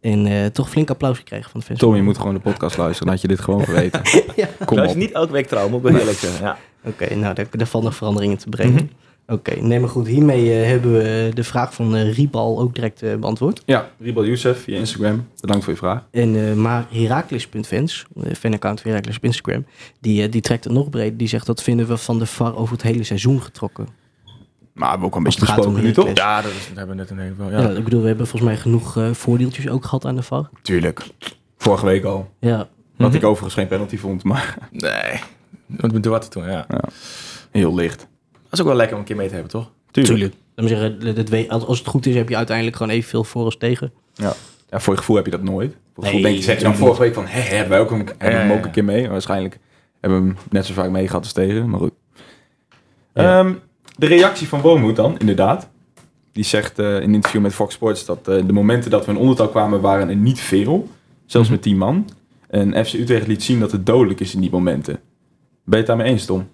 [0.03, 1.79] En eh, toch flink applaus gekregen van de fans.
[1.79, 3.05] Tom, je moet gewoon de podcast luisteren.
[3.05, 4.01] Dan had je dit gewoon geweten.
[4.35, 4.47] Ja.
[4.65, 6.45] Kom is niet elke week trouw, moet ik wel eerlijk zeggen.
[6.45, 6.57] Ja.
[6.85, 8.73] Oké, nou, daar, daar valt nog veranderingen te brengen.
[8.73, 8.83] Mhm.
[9.27, 10.07] Oké, nee, maar goed.
[10.07, 13.61] Hiermee eh, hebben we de vraag van eh Riepal ook direct beantwoord.
[13.65, 15.27] Ja, Ribal Youssef via Instagram.
[15.39, 16.05] Bedankt voor je vraag.
[16.11, 19.65] En, eh, maar Herakles.fans, de fanaccount van Herakles op Instagram,
[19.99, 21.17] die, die trekt het nog breder.
[21.17, 23.87] Die zegt dat vinden we van de VAR over het hele seizoen getrokken.
[24.73, 26.09] Maar we hebben ook al een beetje besproken nu, toch?
[26.13, 27.51] Ja, dat, is, dat hebben we net in ieder geval.
[27.51, 27.61] Ja.
[27.69, 27.77] Ja.
[27.77, 30.49] ik bedoel, we hebben volgens mij genoeg eh, voordeeltjes ook gehad aan de VAR.
[30.61, 31.07] Tuurlijk.
[31.57, 32.29] Vorige week al.
[32.39, 32.57] Ja,
[32.97, 33.17] Wat Mhm.
[33.17, 35.19] ik overigens geen penalty vond, maar Nee.
[35.65, 36.65] Wat met Duarte toen, ja.
[37.51, 37.97] heel licht.
[38.31, 39.71] Dat is ook wel lekker om een keer mee te hebben, toch?
[39.91, 40.33] tuurlijk.
[40.55, 43.93] Zeggen, dat- weet- als het goed is, heb je uiteindelijk gewoon evenveel voor als tegen.
[44.13, 44.33] Ja,
[44.69, 45.75] voor je gevoel heb je dat nooit.
[45.95, 47.91] Voor je Nee, denk je, zeg je dan vorige week van, hé, hebben wij ook
[47.91, 48.65] een, hebben Ja, hem ja, ook ja.
[48.65, 49.09] een keer mee?
[49.09, 49.59] Waarschijnlijk
[49.99, 51.91] hebben we hem net zo vaak mee gehad als tegen, maar goed.
[53.13, 53.53] Ja.
[53.95, 55.69] De reactie van Wormoed dan, inderdaad.
[56.31, 59.11] Die zegt eh, in een interview met Fox Sports dat eh, de momenten dat we
[59.11, 60.89] in ondertal kwamen waren er niet veel.
[61.25, 62.09] Zelfs met 10 man.
[62.49, 64.93] En FC Utrecht liet zien dat het dodelijk is in die momenten.
[64.93, 65.01] Ben
[65.65, 66.47] je het daarmee eens, Tom?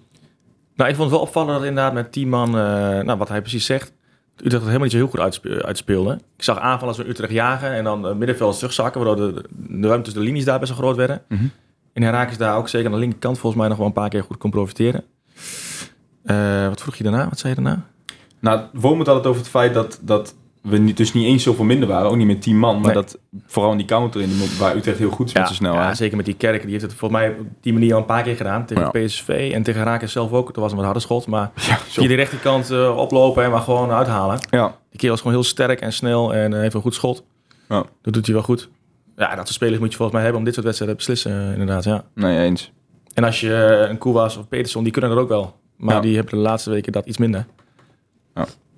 [0.74, 2.54] Nou, ik vond het wel opvallend dat inderdaad met 10 man, eh,
[3.00, 3.92] nou, wat hij precies zegt,
[4.36, 6.12] Utrecht het helemaal niet zo heel goed uitspe- uitspeelde.
[6.36, 10.22] Ik zag aanvallen van Utrecht jagen en dan middenveld terugzakken, waardoor de, de ruimte tussen
[10.22, 11.22] de linies daar best wel groot werden.
[11.28, 11.44] Mhm.
[11.92, 14.22] En Herakles daar ook zeker aan de linkerkant volgens mij nog wel een paar keer
[14.22, 15.04] goed kon profiteren.
[16.24, 17.28] Eh, wat vroeg je daarna?
[17.28, 17.82] Wat zei je daarna?
[18.40, 21.64] Nou, Wormoed had het over het feit dat, dat we niet, dus niet eens zoveel
[21.64, 22.10] minder waren.
[22.10, 22.74] Ook niet met 10 man.
[22.74, 22.94] Maar Nee.
[22.94, 25.84] dat vooral in die counter, in mo- waar Utrecht heel goed is met zijn snelheid.
[25.88, 26.62] ja, zeker met die Kerk.
[26.62, 28.66] Die heeft het volgens mij op die manier al een paar keer gedaan.
[28.66, 28.90] Tegen Ja.
[29.06, 30.46] PSV en tegen Herakles zelf ook.
[30.46, 31.26] Dat was een wat harde schot.
[31.26, 34.38] Maar Ja, via die rechterkant eh, oplopen en maar gewoon uithalen.
[34.50, 34.74] ja.
[34.90, 37.24] Die kerel is gewoon heel sterk en snel en eh, heeft een goed schot.
[37.68, 37.84] Ja.
[38.02, 38.68] Dat doet hij wel goed.
[39.16, 41.52] Ja, dat soort spelers moet je volgens mij hebben om dit soort wedstrijden te beslissen,
[41.52, 41.84] inderdaad.
[41.84, 42.04] Ja.
[42.14, 42.72] Nee, eens.
[43.14, 45.58] En als je een Koewas of Peterson, die kunnen dat ook wel.
[45.80, 46.00] Maar Ja.
[46.00, 47.46] die hebben de laatste weken dat iets minder.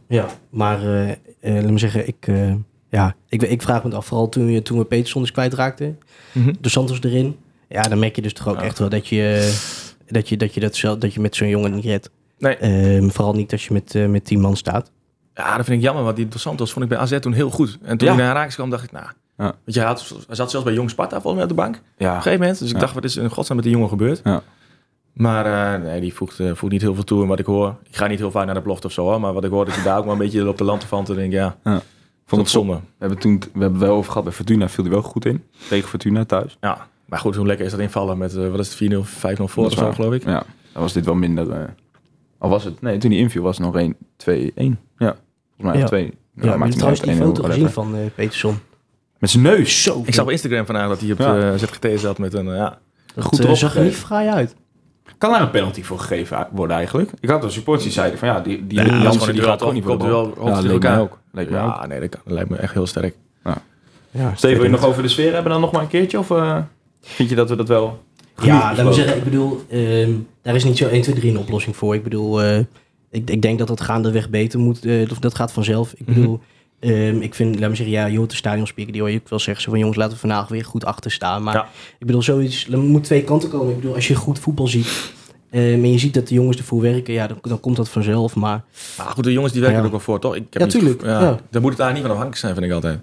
[0.08, 1.16] Ja, maar eh, eh,
[1.62, 2.54] laat me zeggen, ik, eh,
[2.88, 5.98] ja, ik, ik vraag me het af, vooral toen, we- toen we Peterson dus kwijtraakten,
[6.60, 7.36] de Santos erin.
[7.68, 8.62] Ja, dan merk je dus toch ook Ja.
[8.62, 9.52] echt wel dat je,
[10.06, 12.10] dat, je, dat, je dat, zelf, dat je met zo'n jongen niet redt.
[12.38, 12.56] Nee.
[12.56, 14.90] Ehm, vooral niet als je met, eh, met tien man staat.
[15.34, 17.50] Ja, dat vind ik jammer, want die Dos Santos vond ik bij AZ toen heel
[17.50, 17.78] goed.
[17.82, 18.14] En toen Ja.
[18.14, 19.06] hij naar Herakles kwam, dacht ik, nou...
[19.36, 19.54] Ja.
[19.64, 21.74] Weet je, hij, had, hij zat zelfs bij Jong Sparta volgens mij op de bank.
[21.76, 22.08] Op Ja.
[22.08, 22.58] een gegeven moment.
[22.58, 22.80] Dus ik Ja.
[22.80, 24.20] dacht, wat is er in godsnaam met die jongen gebeurd?
[24.24, 24.42] Ja.
[25.12, 27.22] Maar eh, nee, die voegt, eh, voegt niet heel veel toe.
[27.22, 29.20] En wat ik hoor, ik ga niet heel vaak naar de belofte of zo, hoor,
[29.20, 31.04] maar wat ik hoor, dat hij daar ook wel een beetje op de land van
[31.04, 31.80] te denken, ja, Ja.
[32.26, 32.72] vond het zonde.
[32.72, 35.42] We hebben toen, we hebben wel over gehad bij Fortuna, viel hij wel goed in.
[35.68, 36.56] Tegen Fortuna thuis.
[36.60, 39.48] Ja, maar goed, hoe lekker is dat invallen met, eh, wat is het, 4-0, 5-0
[39.48, 40.24] voor of zo, geloof ik.
[40.24, 41.62] Ja, dan was dit wel minder, eh,
[42.38, 44.78] Al was het, nee, toen hij inviel was het nog 1, 2, 1.
[44.98, 45.16] Ja,
[45.56, 45.86] volgens mij Ja.
[45.86, 46.14] 2.
[46.34, 48.58] Ja, maar je trouwens die foto gezien van eh, Peterson.
[49.18, 49.82] Met zijn neus.
[49.82, 51.56] Zo, Ik zag op Instagram vandaag dat hij op Ja.
[51.58, 52.46] ZGT zat met een...
[52.46, 52.78] ja.
[53.14, 54.54] dat goed erop zag er niet fraai uit.
[55.22, 57.10] Kan daar een penalty voor gegeven worden eigenlijk?
[57.20, 59.62] Ik had wel supporters die zeiden van ja, die, die Nee, Jansen die een gaat
[59.62, 60.08] ook niet voor de toch?
[60.12, 60.22] bal.
[60.24, 61.18] Komt wel hoofd Ja, leek mij ook.
[61.32, 61.68] Leek mij ook.
[61.80, 63.14] ja, nee, dat, kan- dat lijkt me echt heel sterk.
[64.10, 66.18] Ja, Steven, wil je nog over de sfeer hebben dan nog maar een keertje?
[66.18, 66.58] Of eh,
[67.00, 68.02] vind je dat we dat wel...
[68.42, 70.10] Ja, laat me zeggen, ik bedoel, ehm,
[70.42, 71.94] daar is niet zo 1, 2, 3 een oplossing voor.
[71.94, 72.58] Ik bedoel, eh,
[73.10, 74.84] ik, ik denk dat dat gaandeweg beter moet.
[74.84, 75.92] eh, dat, dat gaat vanzelf.
[75.96, 76.40] Ik bedoel,
[76.82, 79.28] ehm, ik vind, laat me zeggen, ja, je hoort de stadionspeaker, die hoor je ook
[79.28, 79.62] wel zeggen.
[79.64, 81.42] Zo van, jongens, laten we vandaag weer goed achter staan.
[81.42, 81.68] Maar Ja.
[81.98, 83.68] ik bedoel, zoiets, er moet twee kanten komen.
[83.70, 85.12] Ik bedoel, als je goed voetbal ziet...
[85.50, 88.34] ehm, en je ziet dat de jongens ervoor werken, ja, dan, dan komt dat vanzelf.
[88.36, 88.64] Maar
[88.98, 89.84] goed, de jongens die werken Ja.
[89.84, 90.34] er ook wel voor, toch?
[90.36, 91.38] Ik heb Ja, niet- tuurlijk, ja.
[91.50, 92.98] Daar moet het daar niet van afhankelijk zijn, vind ik altijd.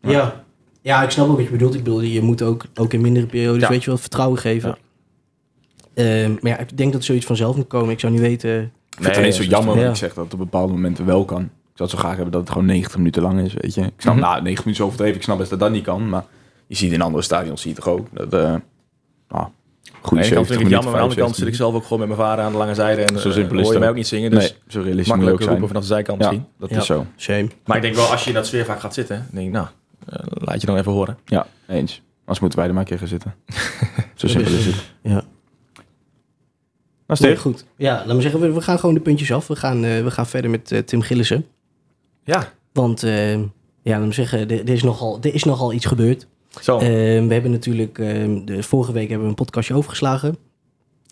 [0.00, 0.44] ja,
[0.82, 1.74] ja ik snap ook wat je bedoelt.
[1.74, 3.68] Ik bedoel, je moet ook, ook in mindere periodes, Ja.
[3.68, 4.68] weet je wel, vertrouwen geven.
[5.94, 6.02] Ja.
[6.24, 7.90] Ehm, maar ja, ik denk dat zoiets vanzelf moet komen.
[7.90, 8.60] Ik zou niet weten...
[8.60, 9.82] Ik vind het ineens zo dat is- jammer Ja.
[9.82, 11.50] dat ik zeg dat het op bepaalde momenten wel kan.
[11.76, 13.80] Ik zou het zo graag hebben dat het gewoon 90 minuten lang is, weet je.
[13.82, 14.22] Ik snap, Mhm.
[14.22, 15.16] nou, 90 minuten is overdreven.
[15.16, 16.24] Ik snap best dat dat niet kan, maar
[16.66, 18.58] je ziet in andere stadions zie je toch ook dat, eh nou,
[19.28, 21.20] Aan goede de ene kant 70 vind ik het minuten, jammer, maar aan de andere
[21.20, 23.02] kant 75 zit ik zelf ook gewoon met mijn vader aan de lange zijde.
[23.02, 23.94] En Zo eh, simpel is hoor je mij ook.
[23.94, 25.50] niet zingen, dus Nee, zo realistisch moet je makkelijk ook zijn.
[25.50, 26.48] roepen vanaf de zijkant Ja, misschien.
[26.58, 26.76] dat Ja.
[26.76, 27.06] is zo.
[27.16, 27.48] Shame.
[27.64, 29.66] Maar ik denk wel, als je in dat sfeer vaak gaat zitten, denk ik, nou,
[30.08, 31.18] eh, laat je dan even horen.
[31.24, 32.02] Ja, eens.
[32.20, 33.34] Anders moeten wij er maar een keer gaan zitten.
[34.20, 34.74] zo simpel is het.
[35.02, 35.10] Ja.
[35.12, 35.22] Nou,
[37.06, 37.64] Nee, Steve, goed.
[37.76, 39.46] Ja, laat me zeggen, we, we gaan gewoon de puntjes af.
[39.46, 41.46] We gaan, eh, we gaan verder met Tim Gillissen.
[42.26, 43.34] Ja, Want, eh,
[43.82, 46.26] ja, laat me zeggen, er, er, is nogal, er is nogal iets gebeurd.
[46.60, 46.78] zo.
[46.78, 46.86] Eh,
[47.26, 48.06] we hebben natuurlijk, eh,
[48.44, 50.36] de vorige week hebben we een podcastje overgeslagen.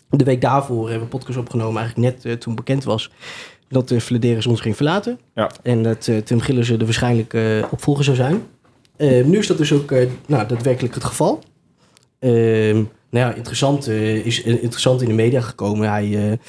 [0.09, 3.11] De week daarvoor hebben we een podcast opgenomen, eigenlijk net eh, toen bekend was
[3.67, 5.19] dat de ons ging verlaten.
[5.35, 5.51] Ja.
[5.63, 8.43] En dat Tim Gillissen de waarschijnlijk eh, opvolger zou zijn.
[8.97, 9.91] Nu is dat dus ook
[10.25, 11.43] nou, daadwerkelijk het geval.
[12.19, 15.89] Ehm, nou ja, interessant, is interessant in de media gekomen.
[15.89, 16.39] Hij,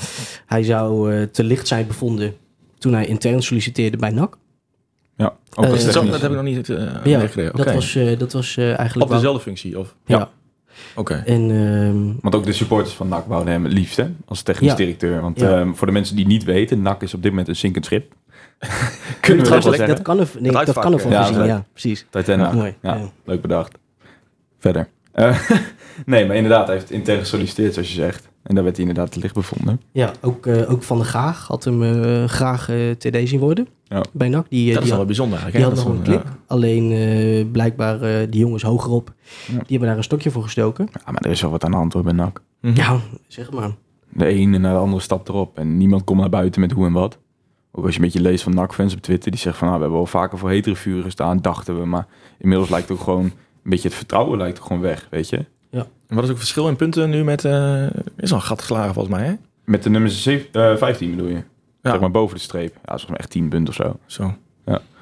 [0.47, 2.37] hij zou te licht zijn bevonden
[2.79, 4.39] toen hij intern solliciteerde bij NAC.
[5.17, 6.11] Ja, ook Eh, als zo, technisch.
[6.11, 7.57] dat heb ik nog niet uh, Ja, meegekregen.
[7.57, 9.95] dat was, eh, dat was eh, eigenlijk Op dezelfde functie, of?
[10.07, 10.19] Ja.
[10.19, 10.29] Ja.
[10.95, 11.23] Oké.
[11.27, 14.07] En ehm, Want ook de supporters van NAC wouden hem het liefst, hè?
[14.27, 14.77] Als technisch Ja.
[14.77, 15.21] directeur.
[15.21, 15.59] Want Ja.
[15.61, 18.13] ehm, voor de mensen die niet weten, NAC is op dit moment een zinkend schip.
[18.61, 19.95] Kunnen we Trouwens, dat wel dat, zeggen?
[19.97, 22.07] dat kan er, nee, dat kan er van ja, voorzien, dat- ja, precies.
[22.11, 22.53] Titanic.
[22.53, 22.75] Mooi.
[22.83, 23.11] Ja, Ja.
[23.25, 23.79] leuk bedacht.
[24.59, 24.89] Verder.
[25.13, 25.39] Eh,
[26.07, 28.29] nee, maar inderdaad, hij heeft intern gesolliciteerd, zoals je zegt.
[28.47, 29.81] En daar werd hij inderdaad te licht bevonden.
[29.93, 33.69] Ja, ook, eh, ook Van der Gaag had hem eh, graag eh, TD zien worden
[33.85, 34.03] Ja.
[34.13, 34.47] bij NAC.
[34.49, 35.77] Die, Dat is die, wel had, bijzonder die eigenlijk.
[35.77, 36.23] had nog een klik.
[36.47, 39.13] Alleen eh, blijkbaar eh, die jongens hogerop,
[39.47, 39.53] Ja.
[39.53, 40.89] die hebben daar een stokje voor gestoken.
[40.93, 42.43] Ja, maar er is wel wat aan de hand hoor bij NAC.
[42.61, 42.71] ja.
[42.71, 42.77] Mhm.
[42.81, 43.71] Ja, zeg maar.
[44.13, 45.59] De ene naar de andere stapt erop.
[45.59, 47.19] En niemand komt naar buiten met hoe en wat.
[47.73, 49.31] Ook als je een beetje leest van NAC-fans op Twitter.
[49.31, 51.87] Die zeggen van, nou, we hebben wel vaker voor hetere vuren gestaan, dachten we.
[51.87, 52.07] Maar
[52.39, 55.45] inmiddels lijkt ook gewoon, een beetje het vertrouwen lijkt ook gewoon weg, weet je.
[55.71, 57.45] En wat is ook het verschil in punten nu met...
[57.45, 59.35] eh is al een gat geslagen volgens mij, hè?
[59.65, 61.35] Met de nummer zeven- eh, 15 bedoel je?
[61.83, 61.91] Ja.
[61.91, 62.75] Zeg maar boven de streep.
[62.75, 63.99] Ja, dat is volgens mij echt 10 punten of zo.
[64.07, 64.35] Zo.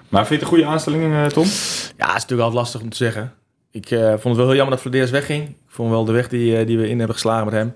[0.09, 1.45] Maar vind je het een goede aanstelling, eh, Tom?
[1.45, 3.33] Ja, het is natuurlijk altijd lastig om te zeggen.
[3.71, 5.49] Ik eh, vond het wel heel jammer dat Vladeers wegging.
[5.49, 7.73] Ik vond wel de weg die, die we in hebben geslagen met hem.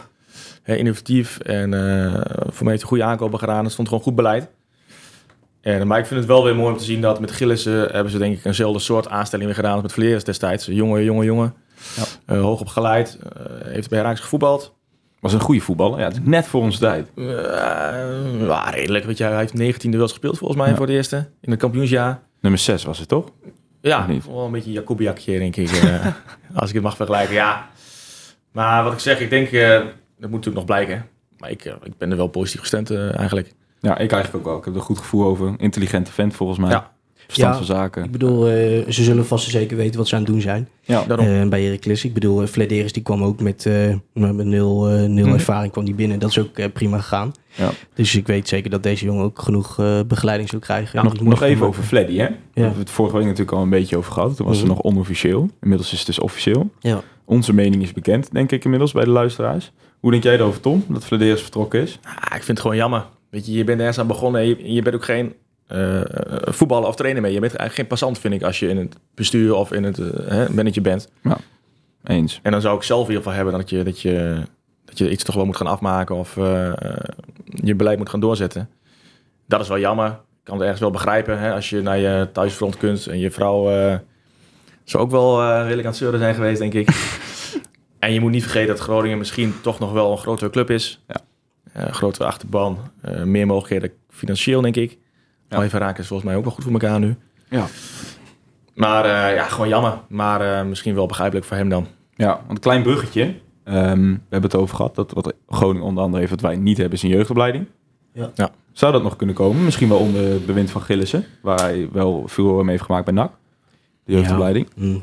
[0.63, 2.13] Hè, innovatief en eh,
[2.47, 3.65] voor mij heeft hij goede aankopen gedaan.
[3.65, 4.49] Er stond gewoon goed beleid.
[5.61, 8.13] En, maar ik vind het wel weer mooi om te zien dat met Gillissen hebben
[8.13, 10.67] ze denk ik eenzelfde soort aanstelling weer gedaan als met Vladeers destijds.
[10.67, 11.53] Jonge, jonge, jonge.
[11.97, 12.03] Ja.
[12.35, 13.19] Eh, hoog opgeleid.
[13.23, 14.77] eh, heeft bij Herakles gevoetbald.
[15.21, 15.99] Was een goede voetballer.
[15.99, 17.11] Ja, het is net voor onze tijd.
[17.15, 19.05] Eh, redelijk.
[19.05, 20.77] Weet je, hij heeft 19 duels gespeeld volgens mij Ja.
[20.77, 21.17] voor de eerste.
[21.41, 22.21] In het kampioensjaar.
[22.41, 23.27] Nummer 6 was het, toch?
[23.81, 25.71] Ja, wel een beetje Jacobiakje, denk ik.
[26.55, 27.69] als ik het mag vergelijken, ja.
[28.53, 29.83] Maar wat ik zeg, ik denk, dat
[30.19, 31.07] moet natuurlijk nog blijken.
[31.39, 33.53] Maar ik, ik ben er wel positief gestemd eigenlijk.
[33.81, 34.59] Ja, ik eigenlijk ook wel.
[34.59, 35.55] Ik heb er een goed gevoel over.
[35.57, 36.71] Intelligente vent volgens mij.
[36.71, 36.93] Ja.
[37.29, 37.57] Verstand Ja.
[37.65, 38.05] van zaken.
[38.05, 38.55] Ik bedoel, eh,
[38.91, 40.69] ze zullen vast en zeker weten wat ze aan het doen zijn.
[40.83, 41.27] Ja, Daarom.
[41.27, 42.05] Eh, bij Heracles.
[42.05, 45.35] Ik bedoel, uh, Flederis die kwam ook met, eh, met nul, eh, nul Mhm.
[45.35, 46.19] ervaring kwam die binnen.
[46.19, 47.33] Dat is ook eh, prima gegaan.
[47.55, 47.71] Ja.
[47.95, 50.99] Dus ik weet zeker dat deze jongen ook genoeg eh, begeleiding zal krijgen.
[50.99, 52.27] Ja, nog, nog even over Fleddy, hè?
[52.55, 54.37] We hebben het vorige week natuurlijk al een beetje over gehad.
[54.37, 54.67] Toen was Mhm.
[54.67, 55.51] het nog onofficieel.
[55.61, 56.71] Inmiddels is het dus officieel.
[56.81, 57.01] Ja.
[57.25, 59.73] Onze mening is bekend, denk ik inmiddels, bij de luisteraars.
[60.01, 61.99] Hoe denk jij erover, Tom, dat Flederis vertrokken is?
[62.03, 63.07] Ah, ik vind het gewoon jammer.
[63.31, 65.33] Weet je, je bent ergens aan begonnen en je, je bent ook geen
[65.69, 66.01] eh,
[66.43, 67.33] voetballer of trainer mee.
[67.33, 69.99] Je bent eigenlijk geen passant, vind ik, als je in het bestuur of in het
[70.55, 71.09] manager bent.
[72.05, 72.41] Eens.
[72.43, 74.43] En dan zou ik zelf in ieder geval hebben dat je, dat je,
[74.85, 76.73] dat je iets toch wel moet gaan afmaken of eh,
[77.45, 78.69] je beleid moet gaan doorzetten.
[79.47, 80.09] Dat is wel jammer.
[80.09, 81.39] Ik kan het ergens wel begrijpen.
[81.39, 81.53] Hè?
[81.53, 83.65] Als je naar je thuisfront kunt en je vrouw
[84.85, 86.89] zou ook wel redelijk aan het zeuren zijn geweest, denk ik.
[87.99, 91.05] en je moet niet vergeten dat Groningen misschien toch nog wel een grotere club is.
[91.09, 91.21] Ja.
[91.91, 92.79] Grotere achterban,
[93.25, 94.99] meer mogelijkheden financieel, denk ik.
[95.49, 95.57] Ja.
[95.59, 95.63] Ja.
[95.65, 97.17] Even raken is volgens mij ook wel goed voor elkaar nu.
[97.49, 97.67] Ja.
[98.75, 100.01] Maar eh, ja, gewoon jammer.
[100.09, 101.87] Maar eh, misschien wel begrijpelijk voor hem dan.
[102.15, 103.35] Ja, want een klein bruggetje.
[103.65, 104.95] Ehm, we hebben het over gehad.
[104.95, 107.67] Dat wat Groningen onder andere heeft, wat wij niet hebben, is een jeugdopleiding.
[108.13, 108.31] Ja.
[108.35, 108.51] Ja.
[108.73, 109.65] Zou dat nog kunnen komen?
[109.65, 113.33] Misschien wel onder bewind van Gillissen, waar hij wel veel mee heeft gemaakt bij NAC.
[114.05, 114.69] De jeugdopleiding.
[114.75, 114.99] Hm.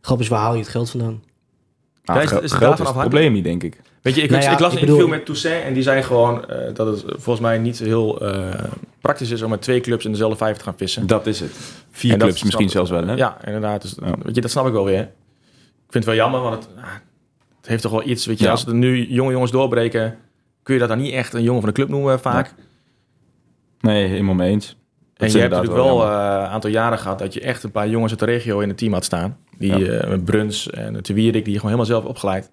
[0.00, 1.22] Grap is, waar haal je het geld vandaan?
[2.04, 3.80] Nou, Ja, is- het geld is het het daarvan probleem niet, denk ik.
[4.02, 5.82] Weet je, ik, Nou ja, ik las ik een bedoel- interview met Toussaint en die
[5.82, 8.64] zei gewoon eh, dat het volgens mij niet heel eh,
[9.00, 11.06] praktisch is om met twee clubs in dezelfde vijver te gaan vissen.
[11.06, 11.50] Dat is het.
[11.90, 12.70] Vier En clubs misschien ik.
[12.70, 13.14] zelfs wel, hè?
[13.14, 13.82] Ja, inderdaad.
[13.82, 14.14] Dus, Ja.
[14.22, 15.00] Weet je, dat snap ik wel weer.
[15.00, 16.84] Ik vind het wel jammer, want het, ah,
[17.56, 18.26] het heeft toch wel iets.
[18.26, 18.50] Weet je, Ja.
[18.50, 20.16] als er nu jonge jongens doorbreken,
[20.62, 22.54] kun je dat dan niet echt een jongen van de club noemen vaak.
[23.80, 24.66] Nee, helemaal mee eens.
[25.14, 27.70] Dat En je hebt natuurlijk wel eh, een aantal jaren gehad dat je echt een
[27.70, 29.36] paar jongens uit de regio in het team had staan.
[29.58, 29.98] Die Ja.
[29.98, 32.50] eh, met Bruns en Te Wierik, die je gewoon helemaal zelf opgeleid.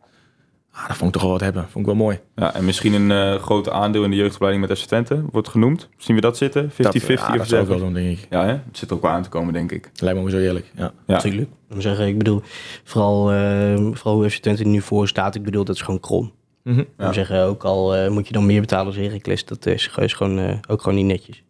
[0.78, 1.64] Ah, dat vond ik toch wel wat hebben.
[1.64, 2.20] Vond ik wel mooi.
[2.36, 5.90] Ja, en misschien een eh grote aandeel in de jeugdopleiding met Twente wordt genoemd.
[5.98, 6.72] Zien we dat zitten?
[6.72, 7.74] 50-50 dat, ja, of dat zou ik zo?
[7.74, 8.28] wel doen, denk ik.
[8.30, 8.52] Ja, hè?
[8.52, 9.92] het zit ook wel aan te komen, denk ik.
[9.96, 10.72] Lijkt me zo eerlijk.
[10.76, 10.84] Ja.
[10.84, 11.14] Ja.
[11.14, 11.50] Natuurlijk.
[11.70, 12.42] Ik zeggen, ik bedoel,
[12.84, 16.32] vooral, eh vooral hoe er nu voor staat, ik bedoel, dat is gewoon krom.
[16.64, 19.92] Ik moet zeggen, ook al eh, moet je dan meer betalen als Heracles, dat is,
[19.96, 21.44] is gewoon, eh, ook gewoon niet netjes.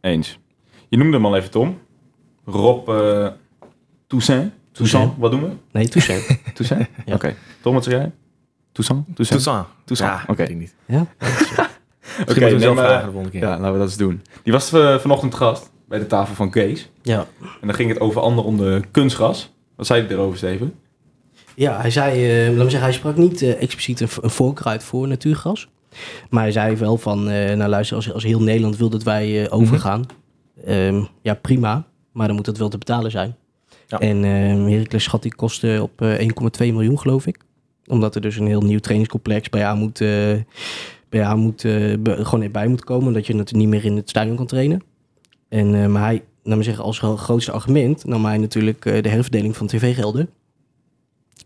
[0.00, 0.38] Eens.
[0.88, 1.78] Je noemde hem al even, Tom.
[2.44, 3.28] Rob eh
[4.06, 4.52] Toussaint.
[4.72, 5.50] Toussaint, wat doen we?
[5.72, 5.88] Nee.
[6.54, 6.88] Toussaint?
[7.06, 7.14] Ja.
[7.14, 7.34] Oké.
[7.60, 8.12] Tom, wat zeg jij?
[8.78, 9.06] Toussaint?
[9.16, 9.42] Toussaint?
[9.44, 9.66] Toussaint.
[9.84, 10.42] Toussaint, Ja, oké.
[10.42, 10.74] ik niet.
[10.86, 11.00] ja?
[12.20, 13.40] Oké, moeten we nee, zelf maar- vragen de volgende keer.
[13.48, 14.22] Ja, laten we dat eens doen.
[14.42, 16.90] Die was eh, vanochtend gast bij de tafel van Kees.
[17.02, 17.26] Ja.
[17.40, 19.52] En dan ging het over ander onder kunstgras.
[19.76, 20.74] Wat zei hij erover, Steven?
[21.54, 24.66] Ja, hij zei, eh, laat me zeggen, hij sprak niet eh, expliciet een, een voorkeur
[24.66, 25.68] uit voor natuurgas.
[26.30, 29.44] Maar hij zei wel van, eh nou luister, als, als heel Nederland wil dat wij
[29.46, 30.06] eh, overgaan,
[30.64, 33.36] ehm, ja prima, maar dan moet dat wel te betalen zijn.
[33.86, 33.98] Ja.
[33.98, 36.26] En ehm Heracles schat die kosten op eh 1,2
[36.58, 37.38] miljoen geloof ik.
[37.88, 40.34] Omdat er dus een heel nieuw trainingscomplex bij aan moet, eh,
[41.08, 43.96] bij aan moet eh, be- gewoon bij moet komen, omdat je natuurlijk niet meer in
[43.96, 44.82] het stadion kan trainen.
[45.48, 49.02] En eh, maar hij, laat me zeggen, als gro- grootste argument nam hij natuurlijk eh,
[49.02, 50.30] de herverdeling van tv-gelden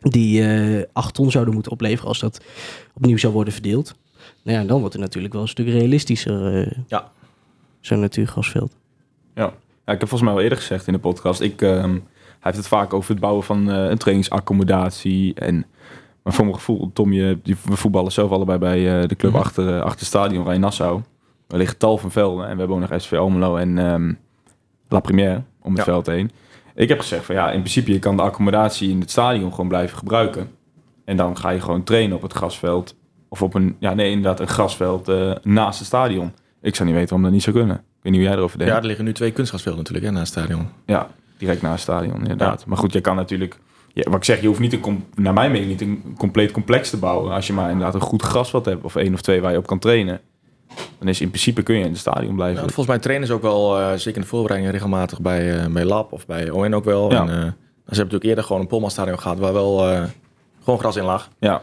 [0.01, 2.41] die eh 8 ton zouden moeten opleveren als dat
[2.95, 3.95] opnieuw zou worden verdeeld.
[4.45, 6.55] Nou ja, dan wordt het natuurlijk wel een stuk realistischer.
[6.67, 7.11] eh, Ja.
[7.81, 8.77] Zo'n natuurgasveld.
[9.35, 9.47] Ja,
[9.85, 11.41] ik heb volgens mij wel eerder gezegd in de podcast.
[11.41, 12.01] Ik, ehm, hij
[12.41, 15.35] heeft het vaak over het bouwen van eh, een trainingsaccommodatie.
[15.35, 15.67] En,
[16.23, 19.33] maar voor mijn gevoel, Tom, je, die- we voetballen zelf allebei bij eh, de club
[19.33, 19.41] Mhm.
[19.41, 21.01] achter, eh, achter het stadion Rijn Nassau.
[21.49, 22.45] Er liggen tal van velden.
[22.47, 24.13] En we hebben ook nog SV Almelo en ehm,
[24.89, 25.85] La Première om het Ja.
[25.93, 26.31] veld heen.
[26.75, 29.69] Ik heb gezegd van ja, in principe je kan de accommodatie in het stadion gewoon
[29.69, 30.51] blijven gebruiken.
[31.05, 32.95] En dan ga je gewoon trainen op het grasveld.
[33.29, 36.33] Of op een, ja nee, inderdaad een grasveld eh, naast het stadion.
[36.61, 37.77] Ik zou niet weten waarom dat niet zou kunnen.
[37.77, 38.73] Ik weet niet hoe jij erover denkt.
[38.73, 40.69] Ja, er liggen nu twee kunstgrasvelden natuurlijk hè, naast het stadion.
[40.87, 41.09] Ja,
[41.39, 42.67] direct naast het stadion, inderdaad.
[42.67, 43.59] Maar goed, je kan natuurlijk...
[43.95, 46.91] Ja, wat ik zeg, je hoeft niet een, naar mijn mening niet een compleet complex
[46.91, 47.33] te bouwen.
[47.33, 49.67] Als je maar inderdaad een goed grasveld hebt, of één of twee waar je op
[49.67, 50.21] kan trainen.
[50.99, 52.61] Dan is in principe kun je in het stadion Ja, blijven.
[52.63, 55.85] volgens mij trainen ze ook wel, eh, zeker in de voorbereiding, regelmatig bij, eh, bij
[55.85, 57.11] Lab of bij ON ook wel.
[57.13, 57.21] Ja.
[57.21, 57.53] En, eh, ze hebben
[57.97, 59.77] natuurlijk eerder gewoon een Polmanstadion gehad waar wel
[60.65, 61.29] gewoon gras in lag.
[61.39, 61.63] Ja,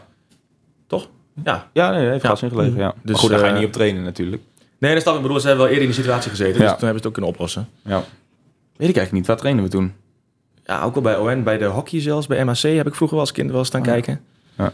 [0.86, 1.08] Toch?
[1.44, 1.68] Ja.
[1.72, 2.28] ja nee, heeft Ja.
[2.28, 2.94] gas ingelegen, ja.
[3.02, 4.42] Dus, maar goed, daar ga je niet op trainen natuurlijk.
[4.78, 5.20] Nee, dat snap ik.
[5.20, 6.52] Ik bedoel, ze hebben wel eerder in die situatie gezeten.
[6.60, 7.68] Dus toen hebben ze het ook kunnen oplossen.
[7.84, 7.96] Ja.
[7.96, 9.26] Weet ik eigenlijk niet.
[9.26, 9.92] Waar trainen we toen?
[10.70, 13.26] Ja, ook wel bij ON, bij de hockey zelfs, bij MAC heb ik vroeger wel
[13.26, 13.92] als kind wel eens staan Oh ja.
[13.92, 14.20] kijken.
[14.58, 14.72] Ja.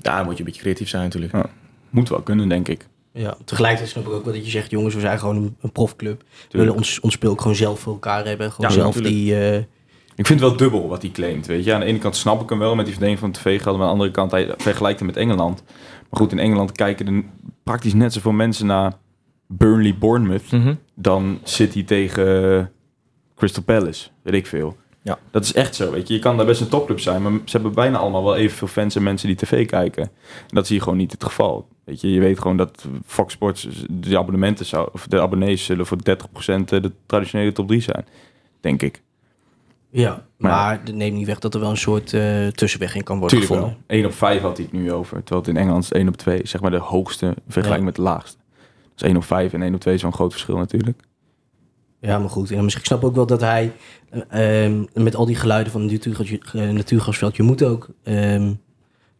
[0.00, 1.32] Daar moet je een beetje creatief zijn natuurlijk.
[1.32, 1.46] Ja.
[1.90, 2.86] Moet wel kunnen, denk ik.
[3.12, 5.72] Ja, tegelijkertijd snap ik ook wel dat je zegt, jongens, we zijn gewoon een, een
[5.72, 6.22] profclub.
[6.50, 8.52] We willen ons, ons speel ook gewoon zelf voor elkaar hebben.
[8.52, 9.14] Gewoon Ja, zelf natuurlijk.
[9.24, 9.34] die...
[9.50, 9.56] eh,
[10.14, 11.74] Ik vind het wel dubbel wat hij claimt, weet je.
[11.74, 13.80] Aan de ene kant snap ik hem wel met die verdeling van tv-gelden.
[13.80, 15.62] Maar aan de andere kant, hij vergelijkt hem met Engeland.
[16.10, 17.24] Maar goed, in Engeland kijken er
[17.62, 18.92] praktisch net zoveel mensen naar
[19.46, 20.50] Burnley-Bournemouth...
[20.52, 20.74] Mhm.
[20.94, 22.70] dan City tegen
[23.36, 24.76] Crystal Palace, weet ik veel.
[25.06, 25.18] Ja.
[25.30, 26.14] Dat is echt zo, weet je.
[26.14, 28.96] Je kan daar best een topclub zijn, maar ze hebben bijna allemaal wel evenveel fans
[28.96, 30.02] en mensen die tv kijken.
[30.02, 30.10] En
[30.48, 31.68] dat zie je gewoon niet het geval.
[31.84, 35.86] Weet je, je weet gewoon dat Fox Sports, de abonnementen zou, of de abonnees zullen
[35.86, 38.06] voor 30% de traditionele top 3 zijn,
[38.60, 39.02] denk ik.
[39.90, 43.02] ja, Maar- maar dat neemt niet weg dat er wel een soort eh, tussenweg in
[43.02, 43.84] kan worden Tuurlijk gevonden.
[43.86, 43.96] wel.
[43.98, 46.16] 1 op 5 had hij het nu over, terwijl het in Engeland is 1 op
[46.16, 47.84] 2, zeg maar de hoogste vergelijking Ja.
[47.84, 48.38] met de laagste.
[48.94, 51.00] Dus 1 op 5 en 1 op 2 is zo'n groot verschil natuurlijk.
[52.00, 52.50] Ja, maar goed.
[52.50, 53.72] En misschien ik snap ook wel dat hij
[54.28, 56.08] eh, ehm, met al die geluiden van het
[56.54, 58.52] eh, natuurgasveld, je moet ook ehm,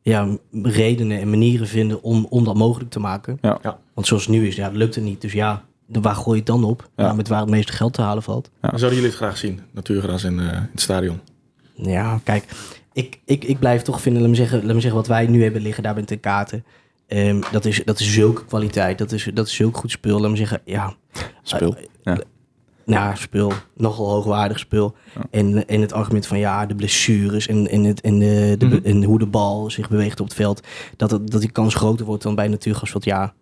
[0.02, 0.28] ja,
[0.62, 3.38] redenen en manieren vinden om, om dat mogelijk te maken.
[3.40, 3.58] Ja.
[3.62, 3.78] Ja.
[3.94, 5.20] Want zoals het nu is, ja, dat lukt het niet.
[5.20, 6.88] Dus ja, de- waar gooi je het dan op?
[6.96, 7.12] Ja.
[7.12, 8.50] Met waar het meeste geld te halen valt.
[8.62, 8.68] Ja.
[8.68, 11.20] Dan zouden jullie het graag zien, natuurgras in, eh, in het stadion.
[11.74, 12.44] Ja, kijk,
[12.92, 15.42] ik, ik, ik blijf toch vinden, laat me, zeggen, laat me zeggen, wat wij nu
[15.42, 16.64] hebben liggen daar met de kaarten.
[17.06, 20.20] ehm, dat, is, dat is zulke kwaliteit, dat is, dat is zulk goed spul.
[20.20, 20.94] Laat me zeggen, ja,
[21.42, 21.76] Speel.
[22.02, 22.18] Ja.
[22.87, 24.94] Nou, spul, nogal hoogwaardig spul.
[25.14, 25.20] Ja.
[25.31, 28.79] En, en het argument van ja, de blessures en, en, het, en, de, de, Mhm.
[28.85, 30.61] en hoe de bal zich beweegt op het veld,
[30.96, 33.05] dat, het, dat die kans groter wordt dan bij een natuurgasveld.
[33.05, 33.35] Ja,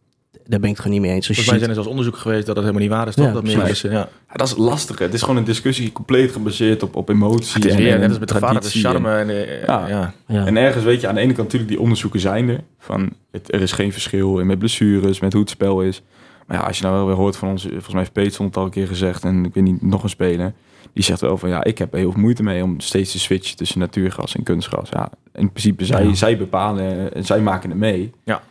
[0.47, 1.27] Daar ben ik het gewoon niet mee eens.
[1.27, 3.27] Volgens mij zijn er zelfs onderzoeken geweest dat het helemaal niet waar is, toch?
[3.27, 3.99] Ja, dat meer mensen, ja.
[4.29, 4.99] Ja, dat is lastig.
[4.99, 5.05] hè.
[5.05, 7.55] Het is gewoon een discussie compleet gebaseerd op, op emotie.
[7.55, 9.17] Het is en- weer, en net als met de vader, de traditie en- charme.
[9.19, 9.89] En, eh, Ja.
[9.89, 10.15] ja.
[10.27, 10.47] ja.
[10.47, 12.61] En ergens weet je, aan de ene kant natuurlijk die onderzoeken zijn er.
[12.79, 16.03] Van het, er is geen verschil in met blessures, met hoe het spel is.
[16.47, 18.57] Maar ja, als je nou wel weer hoort van ons, volgens mij heeft Peterson het
[18.57, 19.25] al een keer gezegd.
[19.25, 20.53] En ik weet niet, nog een speler.
[20.93, 23.57] Die zegt wel van ja, ik heb heel veel moeite mee om steeds te switchen
[23.57, 24.89] tussen natuurgras en kunstgras.
[24.89, 26.15] Ja, in principe zij, Ja.
[26.15, 28.13] zij bepalen en zij maken het mee.
[28.25, 28.43] Ja.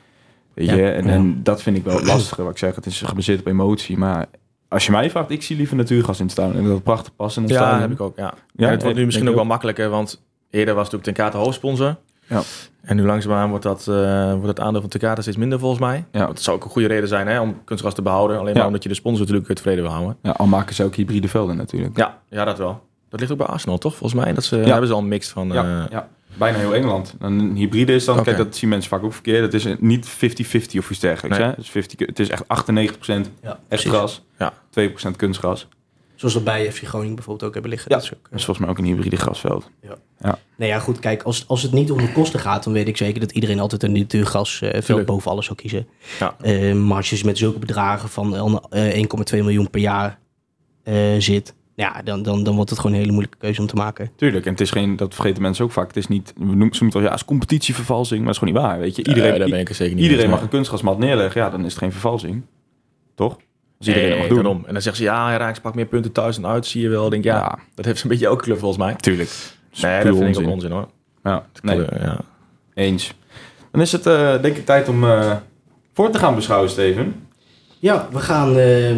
[0.54, 1.12] Weet je, en, Ja.
[1.12, 2.44] en dat vind ik wel lastiger.
[2.44, 3.98] Wat ik zeg, het is gebaseerd op emotie.
[3.98, 4.26] Maar
[4.68, 6.56] als je mij vraagt, ik zie liever natuurgas in het tuin.
[6.56, 8.18] En dat prachtig past in Ja, heb ik ook.
[8.18, 8.34] Ja.
[8.56, 9.50] Ja, en het wordt nu misschien ook wel ook?
[9.50, 11.96] makkelijker, want eerder was het natuurlijk Ten Kate hoofdsponsor.
[12.28, 12.42] Ja.
[12.82, 15.80] En nu langzaamaan wordt dat, eh, wordt het aandeel van Ten Kate steeds minder volgens
[15.82, 16.06] mij.
[16.12, 16.26] Ja.
[16.26, 18.38] Dat zou ook een goede reden zijn hè, om kunstgras te behouden.
[18.40, 18.58] Alleen Ja.
[18.58, 20.18] maar omdat je de sponsor natuurlijk tevreden wil houden.
[20.22, 21.98] Ja, al maken ze ook hybride velden natuurlijk.
[21.98, 22.82] Ja, ja, dat wel.
[23.10, 23.96] Dat ligt ook bij Arsenal, toch?
[23.96, 24.34] Volgens mij.
[24.34, 24.64] Dat ze, Ja.
[24.66, 25.48] hebben ze al een mix van...
[25.48, 26.08] Ja, eh, ja,
[26.38, 27.16] bijna heel Engeland.
[27.20, 29.42] Een hybride is dan, kijk, dat zien mensen vaak ook verkeerd.
[29.42, 31.38] Het is niet 50-50 of iets dergelijks.
[31.38, 31.48] Nee.
[31.48, 31.54] Hè?
[31.54, 34.54] Het, is 50, het is echt 98% Ja, echt gras, Ja.
[34.70, 35.68] 2% kunstgras.
[36.24, 37.92] Zoals dat bij FC Groningen bijvoorbeeld ook hebben liggen.
[37.92, 37.98] Ja.
[37.98, 39.70] Dat is ook, eh, Dat is volgens mij ook een hybride grasveld.
[40.56, 41.00] Nee, ja, goed.
[41.00, 43.60] Kijk, als, als het niet om de kosten gaat, dan weet ik zeker dat iedereen
[43.60, 45.88] altijd een natuurgas eh boven alles zou kiezen.
[46.20, 46.36] Ja.
[46.42, 50.20] Eh, maar als je met zulke bedragen van eh, 1,2 miljoen per jaar
[50.84, 53.76] eh, zit, ja, dan, dan, dan wordt het gewoon een hele moeilijke keuze om te
[53.76, 54.12] maken.
[54.16, 55.88] Tuurlijk, en het is geen, dat vergeten mensen ook vaak.
[55.88, 58.42] Het is niet, we noemen, ze noemen het wel, ja, het is competitievervalsing, maar dat
[58.42, 58.80] is gewoon niet waar.
[58.80, 61.42] Weet je, iedereen, daar ben ik er zeker niet iedereen mag een kunstgrasmat neerleggen.
[61.42, 62.44] Ja, dan is het geen vervalsing.
[63.16, 63.38] Toch?
[63.86, 64.46] Als iedereen Nee, dat mag doen.
[64.46, 64.65] daarom.
[64.67, 66.65] En dan zeggen ze, ja, hij raakt pak meer punten thuis dan uit.
[66.65, 67.06] Zie je wel.
[67.06, 67.60] Ik denk, ja, Ja.
[67.76, 68.96] dat heeft een beetje elke club volgens mij.
[68.96, 69.30] Tuurlijk.
[69.82, 70.46] Nee, dat vind ik onzin.
[70.46, 70.88] ook onzin hoor.
[71.24, 72.19] Ja, nee, Eh, ja.
[72.74, 73.13] eens.
[73.72, 75.32] Dan is het eh, denk ik tijd om eh,
[75.93, 77.28] voor te gaan beschouwen, Steven.
[77.80, 78.98] Ja, we gaan, eh,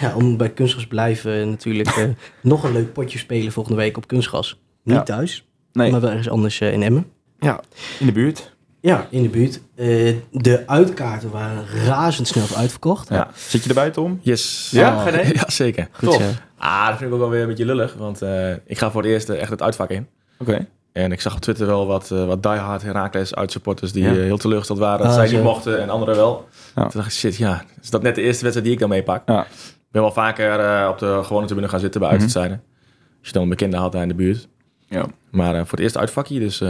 [0.00, 2.04] ja, om bij kunstgras blijven, natuurlijk eh,
[2.42, 4.60] nog een leuk potje spelen volgende week op kunstgras.
[4.82, 5.02] Niet Ja.
[5.02, 7.06] thuis, Nee, maar wel ergens anders eh, in Emmen.
[7.38, 7.60] ja,
[7.98, 8.53] in de buurt.
[8.84, 9.60] Ja, in de buurt.
[9.74, 13.08] Eh, de uitkaarten waren razendsnel uitverkocht.
[13.08, 13.28] Ja.
[13.34, 14.18] Zit je erbij, Tom?
[14.22, 14.68] Yes.
[14.70, 15.88] Ja, Oh, ga je ja, zeker.
[15.92, 16.22] Goed Tof.
[16.22, 16.28] zo.
[16.58, 17.94] Ah, dat vind ik ook wel weer een beetje lullig.
[17.94, 20.06] Want eh, ik ga voor het eerst eh, echt het uitvak in.
[20.38, 20.66] Oké.
[20.92, 24.10] En ik zag op Twitter wel wat, eh wat diehard Heracles uitsupporters die Ja.
[24.12, 26.48] heel teleurgesteld waren dat Ah, zij niet mochten en anderen wel.
[26.74, 26.82] Ja.
[26.82, 29.22] Toen dacht ik, shit, ja, is dat net de eerste wedstrijd die ik dan meepak?
[29.28, 29.42] Ja.
[29.44, 32.62] Ik ben wel vaker eh, op de gewone tribune gaan zitten bij uitwedstrijden.
[33.18, 34.48] Als je dan een bekende had daar in de buurt.
[34.88, 35.06] Ja.
[35.30, 36.68] Maar voor het eerst uitvakje, dus eh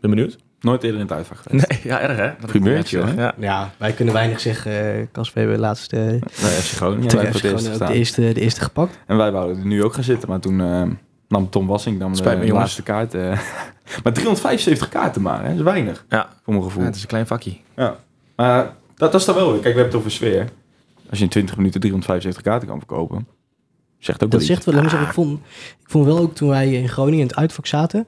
[0.00, 0.36] ben benieuwd.
[0.64, 1.68] Nooit eerder in het uitvak geweest.
[1.68, 2.46] Nee, ja, erg hè?
[2.46, 3.14] Primeurtje, hoor.
[3.16, 3.34] Ja.
[3.38, 4.94] Ja, wij kunnen weinig zeggen.
[4.98, 7.18] eh, Casper hebben laatst eh Nee, FC Groningen.
[7.24, 8.98] eerst gewoon ook de eerste, de eerste gepakt.
[9.06, 10.82] En wij wouden er nu ook gaan zitten, maar toen eh,
[11.28, 12.64] nam Tom Wassing dan de, Spijt me, de jongens.
[12.64, 13.14] laatste kaart.
[13.14, 13.20] eh.
[14.04, 15.48] maar 375 kaarten maar, hè?
[15.48, 16.28] dat is weinig, Ja.
[16.42, 16.80] voor mijn gevoel.
[16.80, 17.56] Ja, het is een klein vakje.
[17.76, 17.96] Ja.
[18.36, 18.62] Maar
[18.94, 19.60] dat, dat is dan wel weer.
[19.60, 20.48] Kijk, we hebben het over sfeer.
[21.10, 23.26] Als je in 20 minuten 375 kaarten kan verkopen,
[23.98, 24.66] zegt ook Dat wel zegt iets.
[24.72, 25.02] wel langzaam.
[25.02, 25.38] Ik vond,
[25.82, 28.06] ik vond wel ook toen wij in Groningen in het uitvak zaten,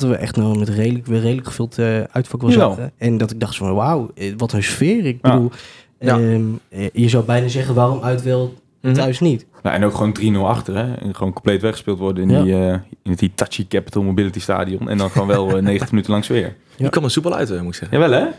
[0.00, 2.92] dat we echt nog met redelijk, weer redelijk gevuld eh, uitvak zaten.
[2.98, 5.06] En dat ik dacht van wauw, eh, wat een sfeer.
[5.06, 5.30] Ik Ja.
[5.34, 5.50] bedoel,
[5.98, 6.18] Ja.
[6.18, 8.94] ehm, eh, je zou bijna zeggen waarom uit wel Mhm.
[8.94, 9.46] thuis niet.
[9.62, 10.94] Nou, en ook gewoon 3-0 achter, hè?
[10.94, 12.42] En gewoon compleet weggespeeld worden in, Ja.
[12.42, 14.88] die, eh, in het Hitachi Capital Mobility Stadion.
[14.88, 16.56] En dan gewoon wel eh, 90 minuten lang sfeer.
[16.76, 17.98] Die kwam er soepel uit, moet ik zeggen.
[18.00, 18.24] Jawel, hè?
[18.24, 18.32] Ja,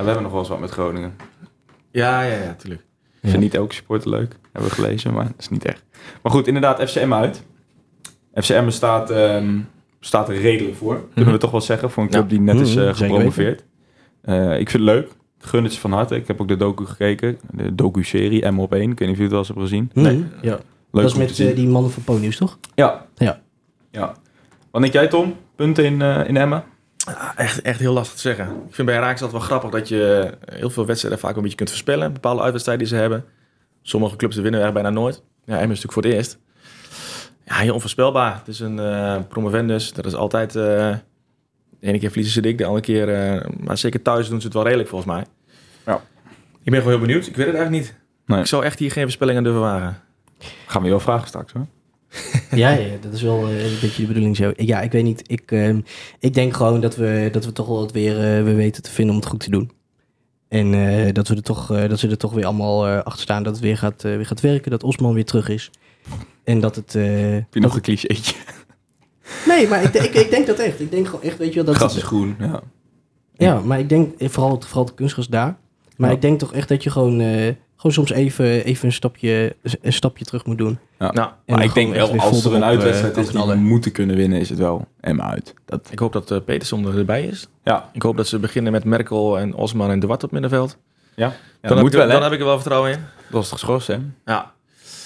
[0.00, 1.12] we hebben nog wel eens wat met Groningen.
[1.90, 2.82] Ja, ja, ja, tuurlijk.
[3.22, 4.36] Ik vind niet elke supporter leuk.
[4.52, 5.84] Hebben we gelezen, maar dat is niet echt.
[6.22, 7.42] Maar goed, inderdaad, FCM uit.
[8.34, 9.58] FCM staat, ehm,
[10.00, 11.08] staat er redelijk voor.
[11.14, 11.90] Kunnen we toch wel zeggen.
[11.90, 12.28] Voor een club Ja.
[12.28, 13.64] die net is Mhm, eh, gepromoveerd.
[14.22, 15.06] Eh, ik vind het leuk.
[15.38, 16.16] Ik gun het ze van harte.
[16.16, 17.38] Ik heb ook de docu gekeken.
[17.50, 18.90] De docu-serie M op 1.
[18.90, 19.90] Ik weet niet of jullie het wel eens hebben gezien.
[19.94, 20.16] Nee.
[20.16, 20.24] Nee.
[20.42, 20.58] Ja.
[20.90, 22.58] Leuk dat is met eh, die mannen van Ponius, toch?
[22.74, 23.06] Ja.
[23.14, 23.40] Ja.
[23.90, 24.14] ja.
[24.70, 25.34] Wat denk jij, Tom?
[25.56, 26.64] Punten in, eh in Emmen?
[26.96, 28.46] Ja, echt, echt heel lastig te zeggen.
[28.68, 31.56] Ik vind bij Raaks altijd wel grappig dat je heel veel wedstrijden vaak een beetje
[31.56, 32.12] kunt voorspellen.
[32.12, 33.24] Bepaalde uitwedstrijden die ze hebben.
[33.82, 35.22] Sommige clubs winnen er bijna nooit.
[35.44, 36.38] Ja, Emmen is natuurlijk voor het eerst.
[37.50, 38.36] Ja, heel onvoorspelbaar.
[38.38, 39.92] Het is een eh, promovendus.
[39.92, 40.56] Dat is altijd...
[40.56, 40.62] eh,
[41.80, 43.08] de ene keer verliezen ze dik, de andere keer...
[43.08, 45.24] eh, maar zeker thuis doen ze het wel redelijk volgens mij.
[45.86, 46.02] Ja.
[46.62, 47.26] Ik ben gewoon heel benieuwd.
[47.26, 47.94] Ik weet het eigenlijk niet.
[48.26, 48.40] Nee.
[48.40, 49.98] Ik zou echt hier geen voorspellingen durven wagen.
[50.66, 51.66] Gaan we je wel vragen straks, hoor.
[52.58, 54.52] Ja, ja, dat is wel een beetje de bedoeling zo.
[54.56, 55.22] Ja, ik weet niet.
[55.26, 55.80] Ik, ehm,
[56.18, 59.14] ik denk gewoon dat we, dat we toch wel het weer, weer weten te vinden
[59.14, 59.70] om het goed te doen.
[60.50, 63.22] En eh, dat, we er toch, eh, dat ze er toch weer allemaal eh, achter
[63.22, 63.42] staan.
[63.42, 64.70] Dat het weer gaat, weer gaat werken.
[64.70, 65.70] Dat Osman weer terug is.
[66.50, 66.94] En dat het...
[66.94, 68.34] eh, Heb je nog een clichétje?
[69.46, 70.80] Nee, maar ik, ik, ik denk dat echt.
[70.80, 71.64] Ik denk gewoon echt, weet je wel...
[71.64, 72.60] Dat Gras het- is groen, ja.
[73.36, 75.56] Ja, maar ik denk eh, vooral, het- vooral de kunstgras daar.
[75.96, 76.14] Maar Ja.
[76.14, 79.92] ik denk toch echt dat je gewoon, eh, gewoon soms even, even een, stapje, een
[79.92, 80.78] stapje terug moet doen.
[80.98, 81.12] ja.
[81.12, 84.16] Nou, En maar ik denk wel, als er een uitwedstrijd is die we moeten kunnen
[84.16, 85.54] winnen, is het wel Emmen uit.
[85.64, 87.48] Dat, ik hoop dat eh Peterson erbij is.
[87.64, 90.76] ja, Ik hoop dat ze beginnen met Merkel en Osman en De Wart op middenveld.
[91.14, 91.28] ja.
[91.28, 92.98] dan, dat moet ik, wel, dan heb ik er wel vertrouwen in.
[92.98, 93.96] Dat was toch geschorst, hè?
[94.24, 94.52] Ja,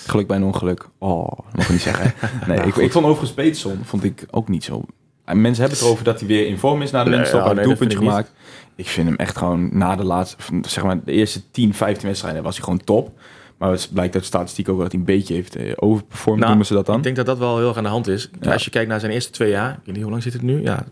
[0.07, 0.89] Geluk bij een ongeluk.
[0.99, 2.13] Oh, dat mag ik niet zeggen.
[2.47, 4.85] Nee, ik, ik vond overigens Peterson vond ik ook niet zo
[5.25, 7.25] En mensen hebben het erover dat hij weer in vorm is na de Nee, ja,
[7.25, 8.33] heeft nee, een dat doelpuntje ik gemaakt.
[8.77, 12.43] Ik vind hem echt gewoon na de laatste, zeg maar de eerste 10, 15 wedstrijden
[12.43, 13.11] was hij gewoon top.
[13.59, 16.67] Maar het blijkt uit statistiek ook dat hij een beetje heeft eh, overperformed, Nou, noemen
[16.67, 16.97] ze dat dan.
[16.97, 18.31] Ik denk dat dat wel heel erg aan de hand is.
[18.41, 18.53] Ja.
[18.53, 20.43] Als je kijkt naar zijn eerste twee jaar, ik weet niet hoe lang zit het
[20.43, 20.63] nu?
[20.63, 20.85] Ja,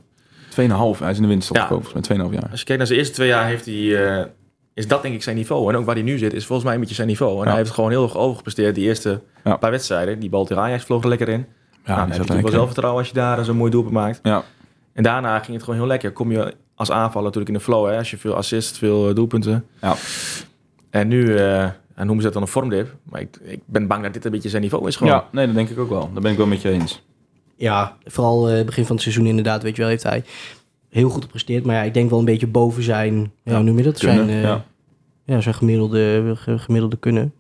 [0.51, 1.63] 2,5, hij is in de winterstop Ja.
[1.67, 2.51] gekomen, mij 2,5 jaar.
[2.51, 4.25] als je kijkt naar zijn eerste twee jaar, heeft hij, eh,
[4.75, 5.69] is dat denk ik zijn niveau.
[5.73, 7.33] En ook waar hij nu zit, is volgens mij een beetje zijn niveau.
[7.39, 7.49] En Ja.
[7.49, 9.57] hij heeft gewoon heel erg overgepresteerd die eerste Ja.
[9.57, 10.19] paar wedstrijden.
[10.19, 11.39] Die bal tegen Ajax vloog er lekker in.
[11.41, 11.45] Ja,
[11.85, 14.21] die dan heb je natuurlijk wel zelfvertrouwen als je daar zo'n mooi doelpunt maakt.
[14.23, 14.43] Ja,
[14.93, 16.13] En daarna ging het gewoon heel lekker.
[16.13, 17.87] Kom je als aanvaller natuurlijk in de flow.
[17.91, 17.97] Hè?
[17.99, 19.67] Als je veel assists, veel eh, doelpunten.
[19.81, 19.95] ja.
[20.91, 21.63] En nu eh,
[21.95, 22.95] en noemen ze dat dan een vormdip.
[23.03, 25.13] Maar ik, ik ben bang dat dit een beetje zijn niveau is gewoon.
[25.13, 26.11] ja, nee, dat denk ik ook wel.
[26.13, 27.03] Daar ben ik wel met je eens.
[27.57, 30.25] Ja, vooral eh, begin van het seizoen inderdaad, weet je wel, heeft hij
[30.93, 31.65] heel goed gepresteerd.
[31.65, 33.99] Maar ja, ik denk wel een beetje boven zijn, ja, hoe noem je dat?
[33.99, 34.65] Kunnen, zijn, eh, ja.
[35.27, 37.33] ja, zijn gemiddelde, ge- gemiddelde kunnen.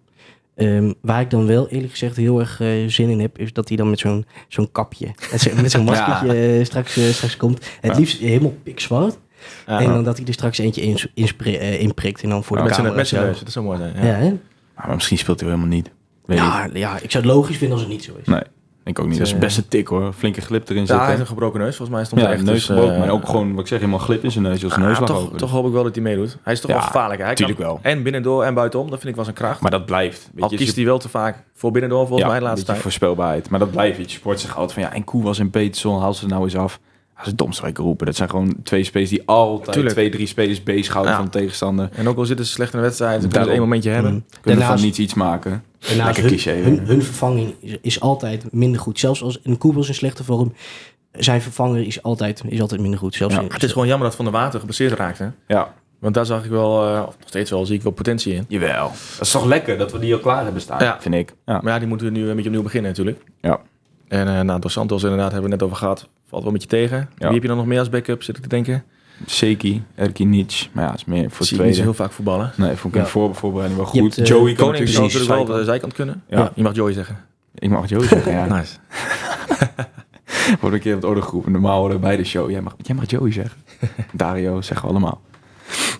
[0.56, 3.68] Ehm, waar ik dan wel eerlijk gezegd heel erg eh, zin in heb, is dat
[3.68, 7.64] hij dan met zo'n zo'n kapje, met zo'n- met zo'n maskertje eh, straks, straks komt.
[7.80, 7.98] Het Ja.
[7.98, 9.18] liefst helemaal pikzwart.
[9.66, 9.80] Ja.
[9.80, 10.98] En dan dat hij er straks eentje in,
[11.78, 12.94] inprikt en dan voor de met camera.
[12.94, 13.26] met zijn zo.
[13.26, 13.38] neus.
[13.40, 13.94] Dat zou mooi zijn.
[13.96, 14.04] Ja.
[14.04, 14.32] Ja, hè?
[14.76, 15.90] Maar misschien speelt hij wel helemaal niet.
[16.24, 16.44] Weet ik.
[16.44, 18.26] ja, ja, ik zou het logisch vinden als het niet zo is.
[18.26, 18.42] Nee,
[18.84, 19.18] ik ook niet.
[19.18, 20.12] Dat is Eh, best een tik hoor.
[20.12, 21.20] Flinke glip erin Ja, hij heeft zitten.
[21.20, 21.76] een gebroken neus.
[21.76, 22.42] Volgens mij stond Ja, er echt.
[22.44, 22.92] neus dus, gebroken.
[22.94, 24.64] eh, maar ook gewoon, wat ik zeg, helemaal glip in zijn neus.
[24.64, 25.36] Als ah, neus toch, open.
[25.36, 26.36] toch hoop ik wel dat hij meedoet.
[26.42, 27.20] Hij is toch Ja, wel gevaarlijk.
[27.22, 27.78] Hij kan wel.
[27.82, 28.86] En binnendoor en buitenom.
[28.90, 29.60] Dat vind ik wel zijn kracht.
[29.60, 30.30] Maar dat blijft.
[30.34, 32.66] Weet Al je, kiest hij wel te vaak voor binnendoor volgens ja, mij de laatste
[32.66, 32.78] tijd.
[32.78, 33.50] voorspelbaarheid.
[33.50, 33.98] Maar dat blijft.
[33.98, 36.56] Je sport zich altijd van ja, en Koe was in Peterson, haal ze nou eens
[36.56, 36.80] af.
[37.22, 38.06] Dat is het domste wat ik roepen.
[38.06, 39.94] Dat zijn gewoon twee spelers die altijd Tuurlijk.
[39.94, 41.18] twee, drie spelers bezighouden Ja.
[41.18, 41.88] van de tegenstander.
[41.94, 43.52] En ook al zitten ze slecht in de wedstrijd, kunnen ze Daarom.
[43.54, 44.12] één momentje hebben.
[44.12, 44.24] Mm.
[44.30, 45.64] Kunnen Daarnaast- van niets iets maken.
[45.78, 48.98] Daarnaast hun, hun, hun vervanging is, is altijd minder goed.
[48.98, 50.52] Zelfs als een Koebels in slechte vorm,
[51.12, 53.14] zijn vervanger is altijd, is altijd minder goed.
[53.14, 55.32] Zelfs Ja, in- Het is gewoon jammer dat Van der Water geblesseerd raakte.
[55.46, 58.34] Ja, Want daar zag ik wel, eh, of nog steeds wel, zie ik wel potentie
[58.34, 58.44] in.
[58.48, 58.88] jawel.
[58.88, 60.96] Dat is toch lekker dat we die al klaar hebben staan, Ja.
[61.00, 61.34] vind ik.
[61.46, 61.60] Ja.
[61.62, 63.20] Maar ja, die moeten nu een beetje opnieuw beginnen natuurlijk.
[63.40, 63.60] Ja.
[64.08, 66.08] En eh nou, Dos Santos inderdaad, hebben we het net over gehad.
[66.32, 67.08] Valt wel met je tegen.
[67.16, 68.84] Wie heb je dan nog meer als backup, zit ik te denken?
[69.26, 70.68] Seki, Erkinic.
[70.72, 71.82] Maar ja, is meer voor Zie het tweede.
[71.82, 72.52] heel vaak voetballen.
[72.56, 74.00] Nee, vond ik in voor, voorbereiding wel goed.
[74.00, 75.92] hebt, eh, Joey kan natuurlijk natuurlijk wel de zijkant.
[75.92, 76.22] kunnen.
[76.28, 76.52] Ja.
[76.54, 77.16] Je mag Joey zeggen.
[77.54, 78.46] Ik mag het Joey zeggen, ja.
[78.56, 78.76] Nice.
[80.60, 81.52] Wordt een keer op het orde geroepen.
[81.52, 82.50] Normaal worden we bij de show.
[82.50, 83.60] Jij mag, jij mag Joey zeggen.
[84.12, 85.20] Dario zeggen we allemaal.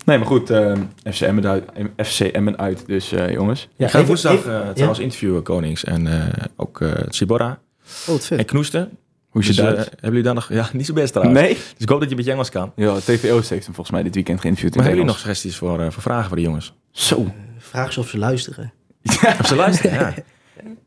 [0.04, 0.50] Nee, maar goed.
[0.50, 0.72] eh
[1.12, 1.64] FC, Emmen uit,
[1.96, 2.86] FC Emmen uit.
[2.86, 3.68] Dus eh, jongens.
[3.76, 7.58] Ja, ik ga woensdag eh, trouwens interviewen Konings en eh, ook eh Sibora
[8.06, 8.38] Oh, wat vet.
[8.38, 8.90] en Knoesten.
[9.32, 9.88] Hoe is je Dus, eh, Duits?
[9.90, 10.48] hebben jullie daar nog...
[10.52, 11.40] Ja, niet zo best trouwens.
[11.40, 11.54] nee?
[11.54, 12.72] Dus ik hoop dat je een beetje Engels kan.
[12.76, 14.74] Ja, TV Oost heeft hem volgens mij dit weekend geïnterviewd.
[14.74, 16.74] Maar hebben jullie nog suggesties voor, eh, voor vragen voor de jongens?
[16.90, 17.26] Zo.
[17.58, 18.72] Vraag ze of ze luisteren.
[19.40, 20.14] Of ze luisteren, ja.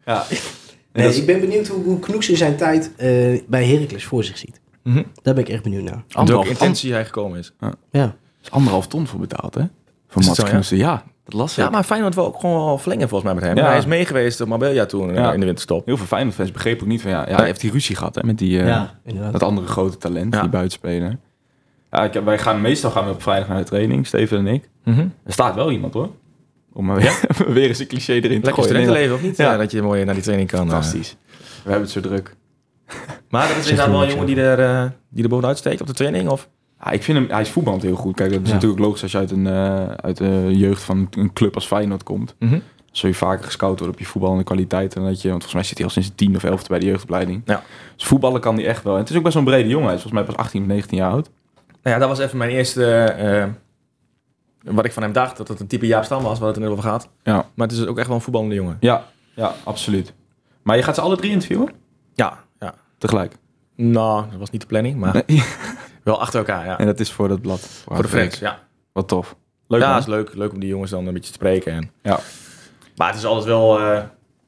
[0.05, 0.25] Ja.
[0.93, 3.07] Nee, is- ik ben benieuwd hoe, hoe Knoeks in zijn tijd eh,
[3.47, 4.59] bij Heracles voor zich ziet.
[4.83, 5.03] Mhm.
[5.21, 6.03] Daar ben ik echt benieuwd naar.
[6.07, 7.53] Door welke intentie hij gekomen is.
[7.91, 8.15] Ja.
[8.43, 9.61] is anderhalf ton voor betaald, hè?
[10.15, 11.03] Van Is Mats het zo, ja?
[11.23, 11.63] Dat las ik.
[11.63, 13.57] Ja, maar Feyenoord wil ook gewoon wel verlengen volgens mij met hem.
[13.63, 13.69] Ja.
[13.69, 15.33] Hij is meegeweest op Marbella toen eh, Ja.
[15.33, 15.85] in de winterstop.
[15.85, 17.11] Heel veel Feyenoord-fans begrepen ook niet van...
[17.11, 18.21] Ja, ja hij heeft die ruzie gehad, hè?
[18.23, 18.81] Met die, eh,
[19.31, 20.41] dat andere grote talent, Ja.
[20.41, 21.17] die buitenspeler.
[21.91, 24.69] Ja, ik, wij gaan meestal gaan we op vrijdag naar de training, Steven en ik.
[24.83, 24.99] Mhm.
[24.99, 26.09] Er staat wel iemand, hoor.
[26.73, 28.71] Om maar weer, weer eens een cliché erin te Lekker gooien.
[28.73, 29.37] Nee, studentenleven of niet?
[29.37, 29.51] Ja.
[29.51, 29.57] Ja.
[29.57, 30.59] dat je mooi naar die training kan.
[30.65, 30.69] eh.
[30.71, 31.15] Fantastisch.
[31.63, 32.35] We hebben het zo druk.
[33.29, 35.87] Maar dat is inderdaad wel een jongen die er, eh, die er bovenuit steekt op
[35.87, 36.29] de training?
[36.29, 36.49] Of?
[36.85, 38.15] Ja, ik vind hem, hij is voetballend heel goed.
[38.15, 38.53] Kijk, dat is Ja.
[38.53, 42.03] natuurlijk logisch als je uit een uh, uit de jeugd van een club als Feyenoord
[42.03, 42.35] komt.
[42.39, 42.59] Mhm.
[42.91, 45.01] Zul je vaker gescout worden op je voetballende kwaliteiten.
[45.01, 46.79] Dan dat je, want volgens mij zit hij al sinds de 10 of 11 bij
[46.79, 47.41] de jeugdopleiding.
[47.45, 47.63] Ja.
[47.95, 48.93] Dus voetballen kan hij echt wel.
[48.93, 49.85] En het is ook best wel een brede jongen.
[49.87, 51.29] Hij is volgens mij pas 18 of 19 jaar oud.
[51.55, 52.85] Nou ja, dat was even mijn eerste...
[52.93, 53.47] eh,
[54.73, 56.61] wat ik van hem dacht, dat het een type Jaap Stam was, waar het er
[56.63, 57.09] net over gaat.
[57.23, 57.33] Ja.
[57.55, 58.77] Maar het is ook echt wel een voetballende jongen.
[58.79, 59.03] Ja,
[59.35, 60.13] ja, absoluut.
[60.61, 61.69] Maar je gaat ze alle drie interviewen?
[62.13, 62.73] Ja, ja.
[62.97, 63.35] Tegelijk.
[63.75, 65.43] Nou, dat was niet de planning, maar Nee.
[66.05, 66.77] wel achter elkaar, ja.
[66.79, 67.59] En dat is voor dat blad.
[67.59, 68.59] Voor de friends, ja.
[68.91, 69.35] Wat tof.
[69.67, 69.99] Leuk ja, man.
[69.99, 70.33] is leuk.
[70.35, 71.71] Leuk om die jongens dan een beetje te spreken.
[71.73, 71.91] En...
[72.01, 72.19] Ja.
[72.95, 73.79] Maar het is altijd wel...
[73.79, 73.85] eh,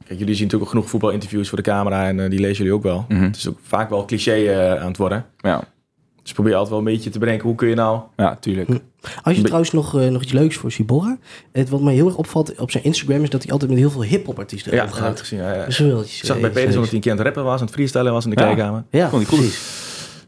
[0.06, 2.74] Kijk, jullie zien natuurlijk ook genoeg voetbalinterviews voor de camera en eh, die lezen jullie
[2.74, 3.06] ook wel.
[3.08, 3.22] Mhm.
[3.24, 5.26] Het is ook vaak wel cliché eh, aan het worden.
[5.38, 5.64] Ja.
[6.24, 8.02] Dus probeer altijd wel een beetje te bedenken, hoe kun je nou...
[8.16, 8.70] ja, tuurlijk.
[9.24, 11.18] Als je trouwens nog, nog iets leuks voor Sibora.
[11.52, 13.90] Het wat mij heel erg opvalt op zijn Instagram is dat hij altijd met heel
[13.90, 15.20] veel hip-hop artiesten Ja, dat heb ik omgaat.
[15.20, 15.40] gezien.
[15.40, 15.66] ja, ja.
[15.66, 17.76] Dat wel zag bij Peterson dat hij een keer aan het rappen was, aan het
[17.76, 18.46] freestylen was in de Ja.
[18.46, 18.84] kleedkamer.
[18.92, 19.38] Ja, Vond ik goed.
[19.38, 19.62] precies.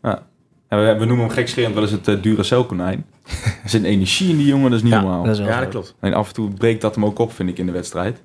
[0.01, 0.27] Ja.
[0.69, 3.05] We, we noemen hem gekscherend wel eens het uh, Duracell konijn.
[3.63, 5.23] Er zit een energie in die jongen, dat is niet Ja, normaal.
[5.23, 5.95] Dat is wel Ja, dat klopt.
[5.99, 8.21] En af en toe breekt dat hem ook op, vind ik, in de wedstrijd.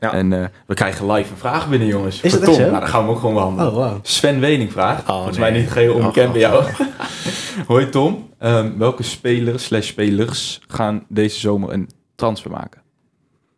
[0.00, 0.12] Ja.
[0.12, 2.20] En eh, we krijgen live een vraag binnen, jongens.
[2.20, 2.60] Is dat echt Tom.
[2.60, 2.68] zo?
[2.70, 3.70] Nou, dan gaan we ook gewoon behandelen.
[3.70, 3.98] Oh, wauw.
[4.02, 5.08] Sven Wening vraagt.
[5.08, 5.50] Oh, Volgens nee.
[5.50, 6.76] mij niet geheel Oh, onbekend bij God.
[6.76, 6.88] jou.
[7.66, 8.28] Hoi Tom.
[8.38, 12.82] Ehm, welke spelers slash spelers gaan deze zomer een transfer maken?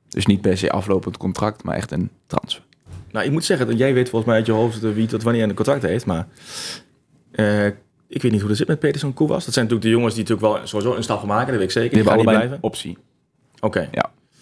[0.09, 2.62] Dus niet per se aflopend contract, maar echt een transfer.
[3.12, 5.22] Nou, ik moet zeggen, dat jij weet volgens mij uit je hoofd eh, wie dat
[5.22, 6.26] wanneer een contract heeft, maar
[7.30, 7.66] eh,
[8.09, 9.45] ik weet niet hoe dat zit met Peterson en Koewas.
[9.45, 11.65] Dat zijn natuurlijk de jongens die natuurlijk wel sowieso een stap gaan maken, dat weet
[11.65, 11.91] ik zeker.
[11.91, 12.57] Die Die, gaan niet allebei blijven.
[12.57, 12.99] een optie.
[13.61, 13.89] Oké,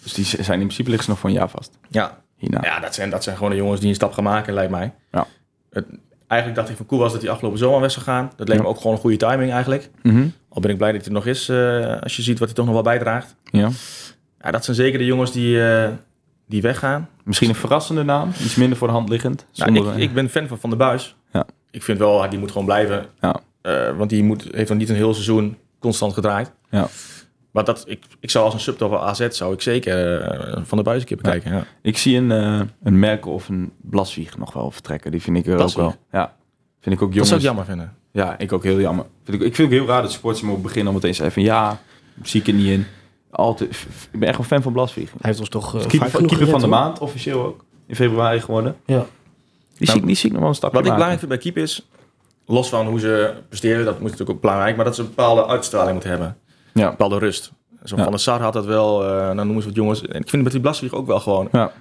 [0.03, 1.77] Dus die zijn in principe liggen ze nog voor een jaar vast.
[1.89, 2.25] ja.
[2.37, 2.59] Hierna.
[2.63, 4.93] Ja, dat zijn, dat zijn gewoon de jongens die een stap gaan maken, lijkt mij.
[5.11, 5.27] Ja.
[5.69, 5.85] Het,
[6.27, 8.31] Eigenlijk dacht ik van cool was dat hij afgelopen zomer weg zou gaan.
[8.35, 8.69] Dat leek me Ja.
[8.69, 9.89] ook gewoon een goede timing eigenlijk.
[10.03, 10.27] Mhm.
[10.49, 12.57] Al ben ik blij dat hij er nog is, eh, als je ziet wat hij
[12.57, 13.35] toch nog wel bijdraagt.
[13.43, 13.69] Ja.
[14.41, 15.89] Ja, dat zijn zeker de jongens die, eh,
[16.47, 17.09] die weggaan.
[17.23, 19.45] Misschien een verrassende naam, iets minder voor de hand liggend.
[19.55, 21.15] Nou, ik, ik ben fan van Van der Buis.
[21.33, 21.45] Ja.
[21.71, 23.05] Ik vind wel, die moet gewoon blijven.
[23.21, 23.39] Ja.
[23.67, 26.51] Eh, want die moet, heeft nog niet een heel seizoen constant gedraaid.
[26.69, 26.87] Ja.
[27.51, 30.83] Maar dat, ik, ik zou als een subtop AZ zou ik zeker eh, Van der
[30.83, 31.53] Buis een keer bekijken.
[31.53, 31.63] Ja.
[31.81, 35.11] Ik zie een, eh, een Merkel of een Blaswieg nog wel vertrekken.
[35.11, 35.95] Die vind ik er ook wel.
[36.11, 36.35] Ja.
[36.79, 37.93] Vind ik ook Dat zou ik jammer vinden.
[38.11, 39.05] Ja, ik ook heel jammer.
[39.23, 41.17] Vind ik, ik vind het heel raar dat sports hem op beginnen om meteen te
[41.17, 41.79] zeggen van ja,
[42.23, 42.85] zie ik er niet in.
[43.31, 45.09] Altijd, ik ben echt een fan van Blaswieg.
[45.11, 47.65] Hij heeft ons toch uh, Keeper, van- keeper van de maand, officieel ook.
[47.87, 48.75] In februari geworden.
[48.85, 49.05] Ja.
[49.77, 51.41] Die, zie, ik- die zie ik nog wel een stapje Wat ik belangrijk vind bij
[51.41, 51.87] keep is,
[52.47, 55.47] los van hoe ze presteren, dat moet natuurlijk ook belangrijk, maar dat ze een bepaalde
[55.47, 56.37] uitstraling moeten hebben.
[56.73, 56.83] Ja.
[56.83, 57.51] Een bepaalde rust.
[57.83, 58.01] Zo Ja.
[58.03, 60.01] Van der Sar had dat wel, eh nou noemen ze wat jongens.
[60.01, 61.47] En ik vind met die Blaswieg ook wel gewoon.
[61.51, 61.71] Ja.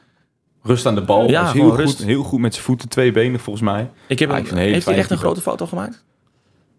[0.62, 1.28] Rust aan de bal.
[1.28, 2.04] Ja, heel, gewoon goed, rust.
[2.04, 3.90] heel goed met zijn voeten, twee benen volgens mij.
[4.08, 6.04] Ik heb Ah, een hele heeft hij echt een grote fout al gemaakt?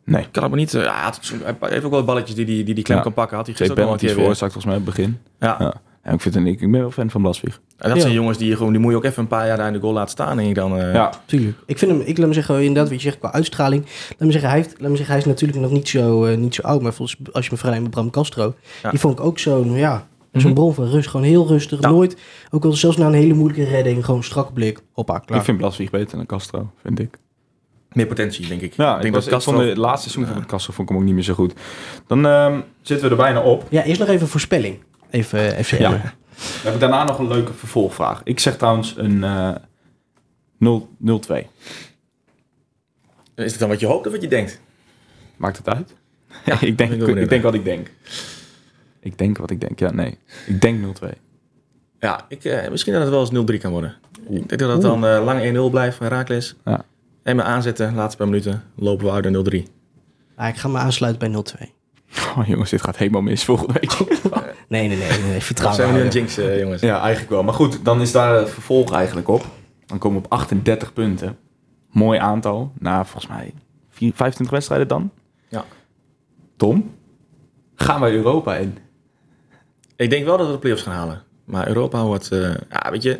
[0.06, 0.22] Nee.
[0.22, 0.74] Ik kan het maar niet.
[0.74, 1.14] eh, ja,
[1.60, 3.04] hij heeft ook wel balletjes die die, die, die klem Ja.
[3.04, 3.38] kan pakken.
[3.38, 5.20] Had hij gisteren ook nog penalties een keer veroorzaakt volgens mij op het begin.
[5.40, 5.74] Ja.
[6.08, 6.14] Ja.
[6.14, 7.60] Ik, vind ik ben wel fan van Blaswieg.
[7.78, 8.02] En dat Ja.
[8.04, 9.74] zijn jongens die je gewoon, die moet je ook even een paar jaar daar in
[9.74, 10.40] de goal laten staan.
[10.40, 11.12] En je dan, eh, Ja.
[11.26, 11.58] Tuurlijk.
[11.66, 13.86] Ik vind hem, ik laat me zeggen, inderdaad, wat je zegt qua uitstraling.
[14.10, 16.38] Laat me zeggen, hij, heeft, laat me zeggen, hij is natuurlijk nog niet zo, eh,
[16.38, 16.82] niet zo oud.
[16.82, 18.54] Maar volgens, als je me vergelijkt met Bram Castro,
[18.84, 18.90] Ja.
[18.90, 20.54] die vond ik ook zo'n, ja, zo'n Mhm.
[20.54, 21.10] bron van rust.
[21.10, 21.82] Gewoon heel rustig.
[21.82, 21.90] Ja.
[21.90, 22.18] Nooit,
[22.52, 24.80] ook al zelfs na een hele moeilijke redding, gewoon strak blik.
[24.92, 25.40] Hoppa, klaar.
[25.40, 27.18] Ik vind Blaswieg beter dan Castro, vind ik.
[27.92, 28.74] meer potentie, denk ik.
[28.74, 29.74] Ja, ik ik, denk was, dat ik vond Castro...
[29.74, 31.54] de laatste seizoen van Castro vond ik hem ook niet meer zo goed.
[32.08, 33.64] Dan ehm, zitten we er bijna op.
[33.70, 34.78] Ja, eerst nog even voorspelling.
[35.10, 35.86] Even eh, FC Ja.
[35.86, 36.02] Emmen.
[36.02, 36.12] Dan
[36.64, 38.22] heb ik daarna nog een leuke vervolgvraag.
[38.24, 39.56] Ik zeg trouwens een eh
[40.58, 41.08] 0 0-2.
[43.36, 44.62] Is het dan wat je hoopt of wat je denkt?
[45.36, 45.96] Maakt het uit?
[46.46, 47.92] Ja, ik, denk, ik denk wat ik denk.
[49.00, 49.80] Ik denk wat ik denk.
[49.80, 50.18] Ja, nee.
[50.46, 51.08] Ik denk 0-2.
[52.00, 53.96] Ja, ik, eh, misschien dat het wel eens 0-3 kan worden.
[54.30, 56.56] Ik denk dat het dan eh, lang 1-0 blijft van Herakles.
[56.66, 56.86] Ja.
[57.24, 59.64] En me aanzetten, laatste paar minuten, lopen we uit naar 0-3.
[60.36, 61.76] Ah, ik ga me aansluiten bij 0-2.
[62.38, 63.92] Oh jongens, dit gaat helemaal mis volgende week.
[64.68, 65.10] Nee, nee, nee.
[65.10, 65.82] nee, nee vertrouwen.
[65.82, 66.82] Zijn we nu een jinx, jongens?
[66.82, 67.44] ja, eigenlijk wel.
[67.44, 69.46] Maar goed, dan is daar het vervolg eigenlijk op.
[69.86, 71.38] Dan komen we op 38 punten.
[71.92, 72.72] Mooi aantal.
[72.80, 73.54] Na volgens mij
[73.90, 75.12] 4, 25 wedstrijden dan.
[75.48, 75.66] Ja.
[76.58, 76.96] Tom,
[77.76, 78.78] gaan wij Europa in?
[79.96, 81.24] Ik denk wel dat we de play-offs gaan halen.
[81.46, 82.32] Maar Europa wordt...
[82.32, 83.12] eh, ja, weet je...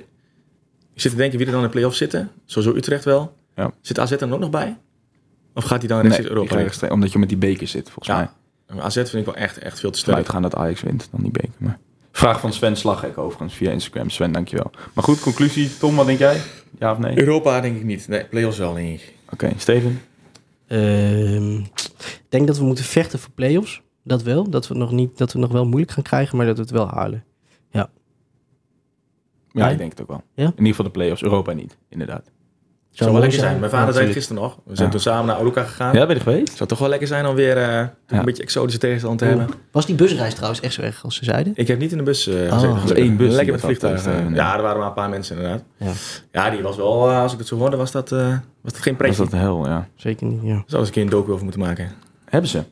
[0.94, 2.32] Ik zit te denken wie er dan in de play-offs zitten.
[2.46, 3.36] Sowieso Utrecht wel.
[3.56, 3.72] Ja.
[3.82, 4.78] Zit AZ er dan ook nog bij?
[5.54, 7.90] Of gaat hij dan Nee, rechtstreeks ik Europa rechtstreeks- omdat je met die beker zit,
[7.90, 8.30] volgens mij.
[8.68, 10.30] AZ vind ik wel echt, echt veel te sterk.
[10.30, 11.50] gaan dat Ajax wint, dan die beker.
[11.58, 11.80] Maar...
[12.12, 14.10] Vraag van Sven Slaghek overigens via Instagram.
[14.10, 14.72] Sven, dankjewel.
[14.94, 15.78] Maar goed, conclusie.
[15.78, 16.42] Tom, wat denk jij?
[16.80, 17.12] Ja of nee?
[17.12, 18.08] Oké, Europa denk ik niet.
[18.08, 19.54] Nee, play-offs wel, denk ik.
[19.58, 20.02] Steven?
[20.68, 23.82] Ehm, ik denk dat we moeten vechten voor play-offs.
[24.04, 24.50] Dat wel.
[24.50, 26.72] Dat we, nog niet, dat we nog wel moeilijk gaan krijgen, maar dat we het
[26.72, 27.24] wel halen.
[27.72, 27.90] Ja,
[29.52, 29.70] Ja?
[29.70, 30.24] ik denk het ook wel.
[30.34, 30.44] Ja?
[30.44, 31.22] In ieder geval de play-offs.
[31.24, 32.32] Europa niet, inderdaad.
[32.98, 33.60] Zou wel lekker zijn.
[33.60, 34.58] Mijn Ja, vader zei het gisteren nog.
[34.66, 34.92] We zijn Ja.
[34.94, 35.94] toen samen naar Aluka gegaan.
[35.96, 36.56] Ja, ben je geweest?
[36.58, 39.48] Zou toch wel lekker zijn om weer eh, een beetje exotische tegenstand te hebben.
[39.72, 41.54] Was die busreis trouwens echt zo erg als ze zeiden?
[41.56, 42.70] Ik heb niet in de bus eh gezeten.
[42.70, 42.90] Oh.
[42.92, 44.06] één bus Lekker met vliegtuig.
[44.06, 45.64] eh, ja, er waren maar een paar mensen inderdaad.
[45.78, 45.92] Ja,
[46.32, 48.28] Ja, die was wel, als ik het zo hoorde, was dat, eh,
[48.62, 49.22] was dat geen Was pretje.
[49.22, 49.88] dat de hel, ja.
[49.96, 50.42] zeker niet.
[50.44, 50.64] Ja.
[50.66, 51.92] Zou eens een keer een docu over moeten maken.
[52.26, 52.64] Hebben ze?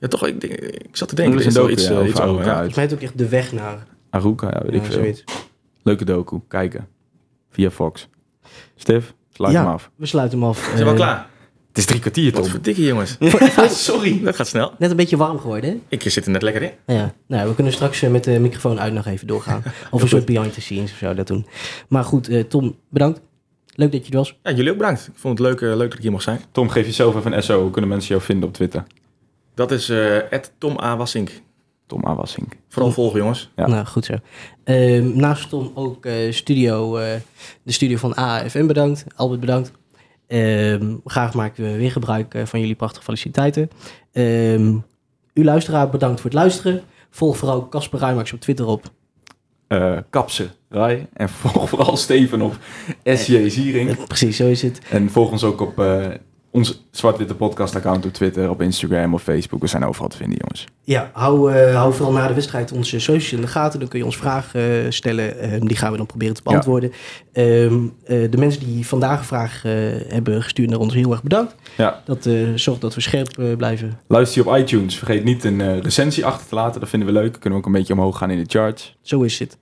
[0.00, 1.90] Ja, toch, ik, denk- ik zat te denken, er is een wel docu, iets, iets
[1.90, 2.22] over.
[2.22, 2.54] Aruka.
[2.54, 3.78] Volgens mij ook echt de weg naar.
[4.10, 4.92] Aruka, ja, weet ik veel.
[4.92, 5.24] zoiets.
[5.82, 6.40] Leuke docu.
[6.48, 6.86] Kijken.
[7.50, 8.08] Via Fox.
[8.76, 9.62] Stef, sluit Ja.
[9.62, 9.90] hem af.
[9.96, 10.58] We sluiten hem af.
[10.74, 11.26] Zijn we Eh, klaar?
[11.68, 12.50] Het is drie kwartier, Wat Tom.
[12.50, 13.16] voor dikke jongens.
[13.86, 14.20] Sorry.
[14.22, 14.72] Dat gaat snel.
[14.78, 15.80] Net een beetje warm geworden, hè?
[15.88, 16.70] Ik zit er net lekker in.
[16.86, 19.62] Ja, nou, we kunnen straks eh, met de microfoon uit nog even doorgaan.
[19.90, 21.46] Of een soort behind the scenes of zo dat doen.
[21.88, 23.20] Maar goed, eh, Tom, bedankt.
[23.76, 24.38] Leuk dat je er was.
[24.42, 25.06] Ja, jullie ook bedankt.
[25.06, 26.40] Ik vond het leuk, leuk dat ik hier mocht zijn.
[26.52, 27.60] Tom, geef jezelf even een SO.
[27.62, 28.84] Hoe kunnen mensen jou vinden op Twitter?
[29.54, 30.16] Dat is eh
[30.58, 30.96] Tom A.
[30.96, 31.30] Wassink.
[31.86, 32.56] Tom Awassink.
[32.68, 33.50] Vooral volgen, jongens.
[33.56, 33.66] Ja.
[33.66, 34.14] Nou, goed zo.
[34.64, 37.14] Ehm, naast Tom ook eh, studio, eh,
[37.62, 39.04] de studio van AFM bedankt.
[39.16, 39.72] Albert bedankt.
[40.26, 43.70] Ehm, graag maken we weer gebruik eh, van jullie prachtige feliciteiten.
[44.12, 44.76] Ehm
[45.34, 46.82] u luisteraar, bedankt voor het luisteren.
[47.10, 48.90] Volg vooral Casper Rijmaks op Twitter op.
[49.66, 51.06] Eh Kapse, Rai.
[51.12, 52.58] En volg vooral Steven op
[53.04, 54.06] SJ Ziering.
[54.06, 54.80] Precies, zo is het.
[54.90, 56.06] En volg ons ook op eh,
[56.54, 59.60] ons Zwart-Witte Podcast account op Twitter, op Instagram of Facebook.
[59.60, 60.64] We zijn overal te vinden, jongens.
[60.82, 63.78] Ja, hou, eh, hou vooral na de wedstrijd onze socials in de gaten.
[63.80, 65.38] Dan kun je ons vragen eh, stellen.
[65.38, 66.92] Ehm, die gaan we dan proberen te beantwoorden.
[67.32, 67.74] Ehm,
[68.04, 69.62] eh, de mensen die vandaag een vraag
[70.08, 71.54] hebben gestuurd naar ons, heel erg bedankt.
[71.76, 72.02] Ja.
[72.04, 73.98] Dat eh, zorgt dat we scherp blijven.
[74.08, 74.96] Luister je op iTunes.
[74.96, 76.80] Vergeet niet een eh, recensie achter te laten.
[76.80, 77.32] Dat vinden we leuk.
[77.32, 78.96] Kunnen we ook een beetje omhoog gaan in de charts.
[79.02, 79.58] Zo is het.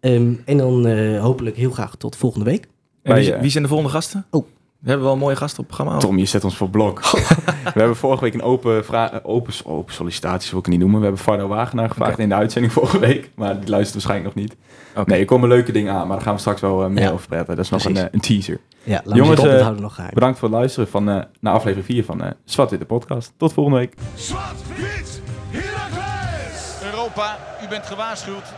[0.00, 2.66] Ehm, en dan eh, hopelijk heel graag tot volgende week.
[3.02, 4.26] En wie, wie zijn de volgende gasten?
[4.30, 4.46] Oh.
[4.84, 6.00] We hebben wel een mooie gasten op het programma.
[6.00, 7.00] Tom, je zet ons voor blok.
[7.10, 10.82] we hebben vorige week een open, vra- eh, open, open sollicitatie, wil ik het niet
[10.82, 10.98] noemen.
[11.00, 13.30] We hebben Fardo Wagenaar gevraagd in de uitzending vorige week.
[13.34, 14.56] Maar die luistert waarschijnlijk nog niet.
[14.96, 15.10] Oké.
[15.10, 16.06] Nee, er komen leuke dingen aan.
[16.06, 17.10] Maar daar gaan we straks wel eh, meer Ja.
[17.10, 17.56] over praten.
[17.56, 18.60] Dat is nog een, eh, een teaser.
[18.82, 20.14] Ja, laat Jongens, eh, houden nog geheim.
[20.14, 23.32] Bedankt voor het luisteren van, eh, naar aflevering 4 van eh Zwart Witte Podcast.
[23.36, 23.94] Tot volgende week.
[24.14, 25.20] Zwart-wit,
[25.50, 26.74] Heracles!
[26.92, 28.52] Europa, u bent gewaarschuwd.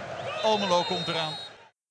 [0.45, 1.33] Almelo komt eraan.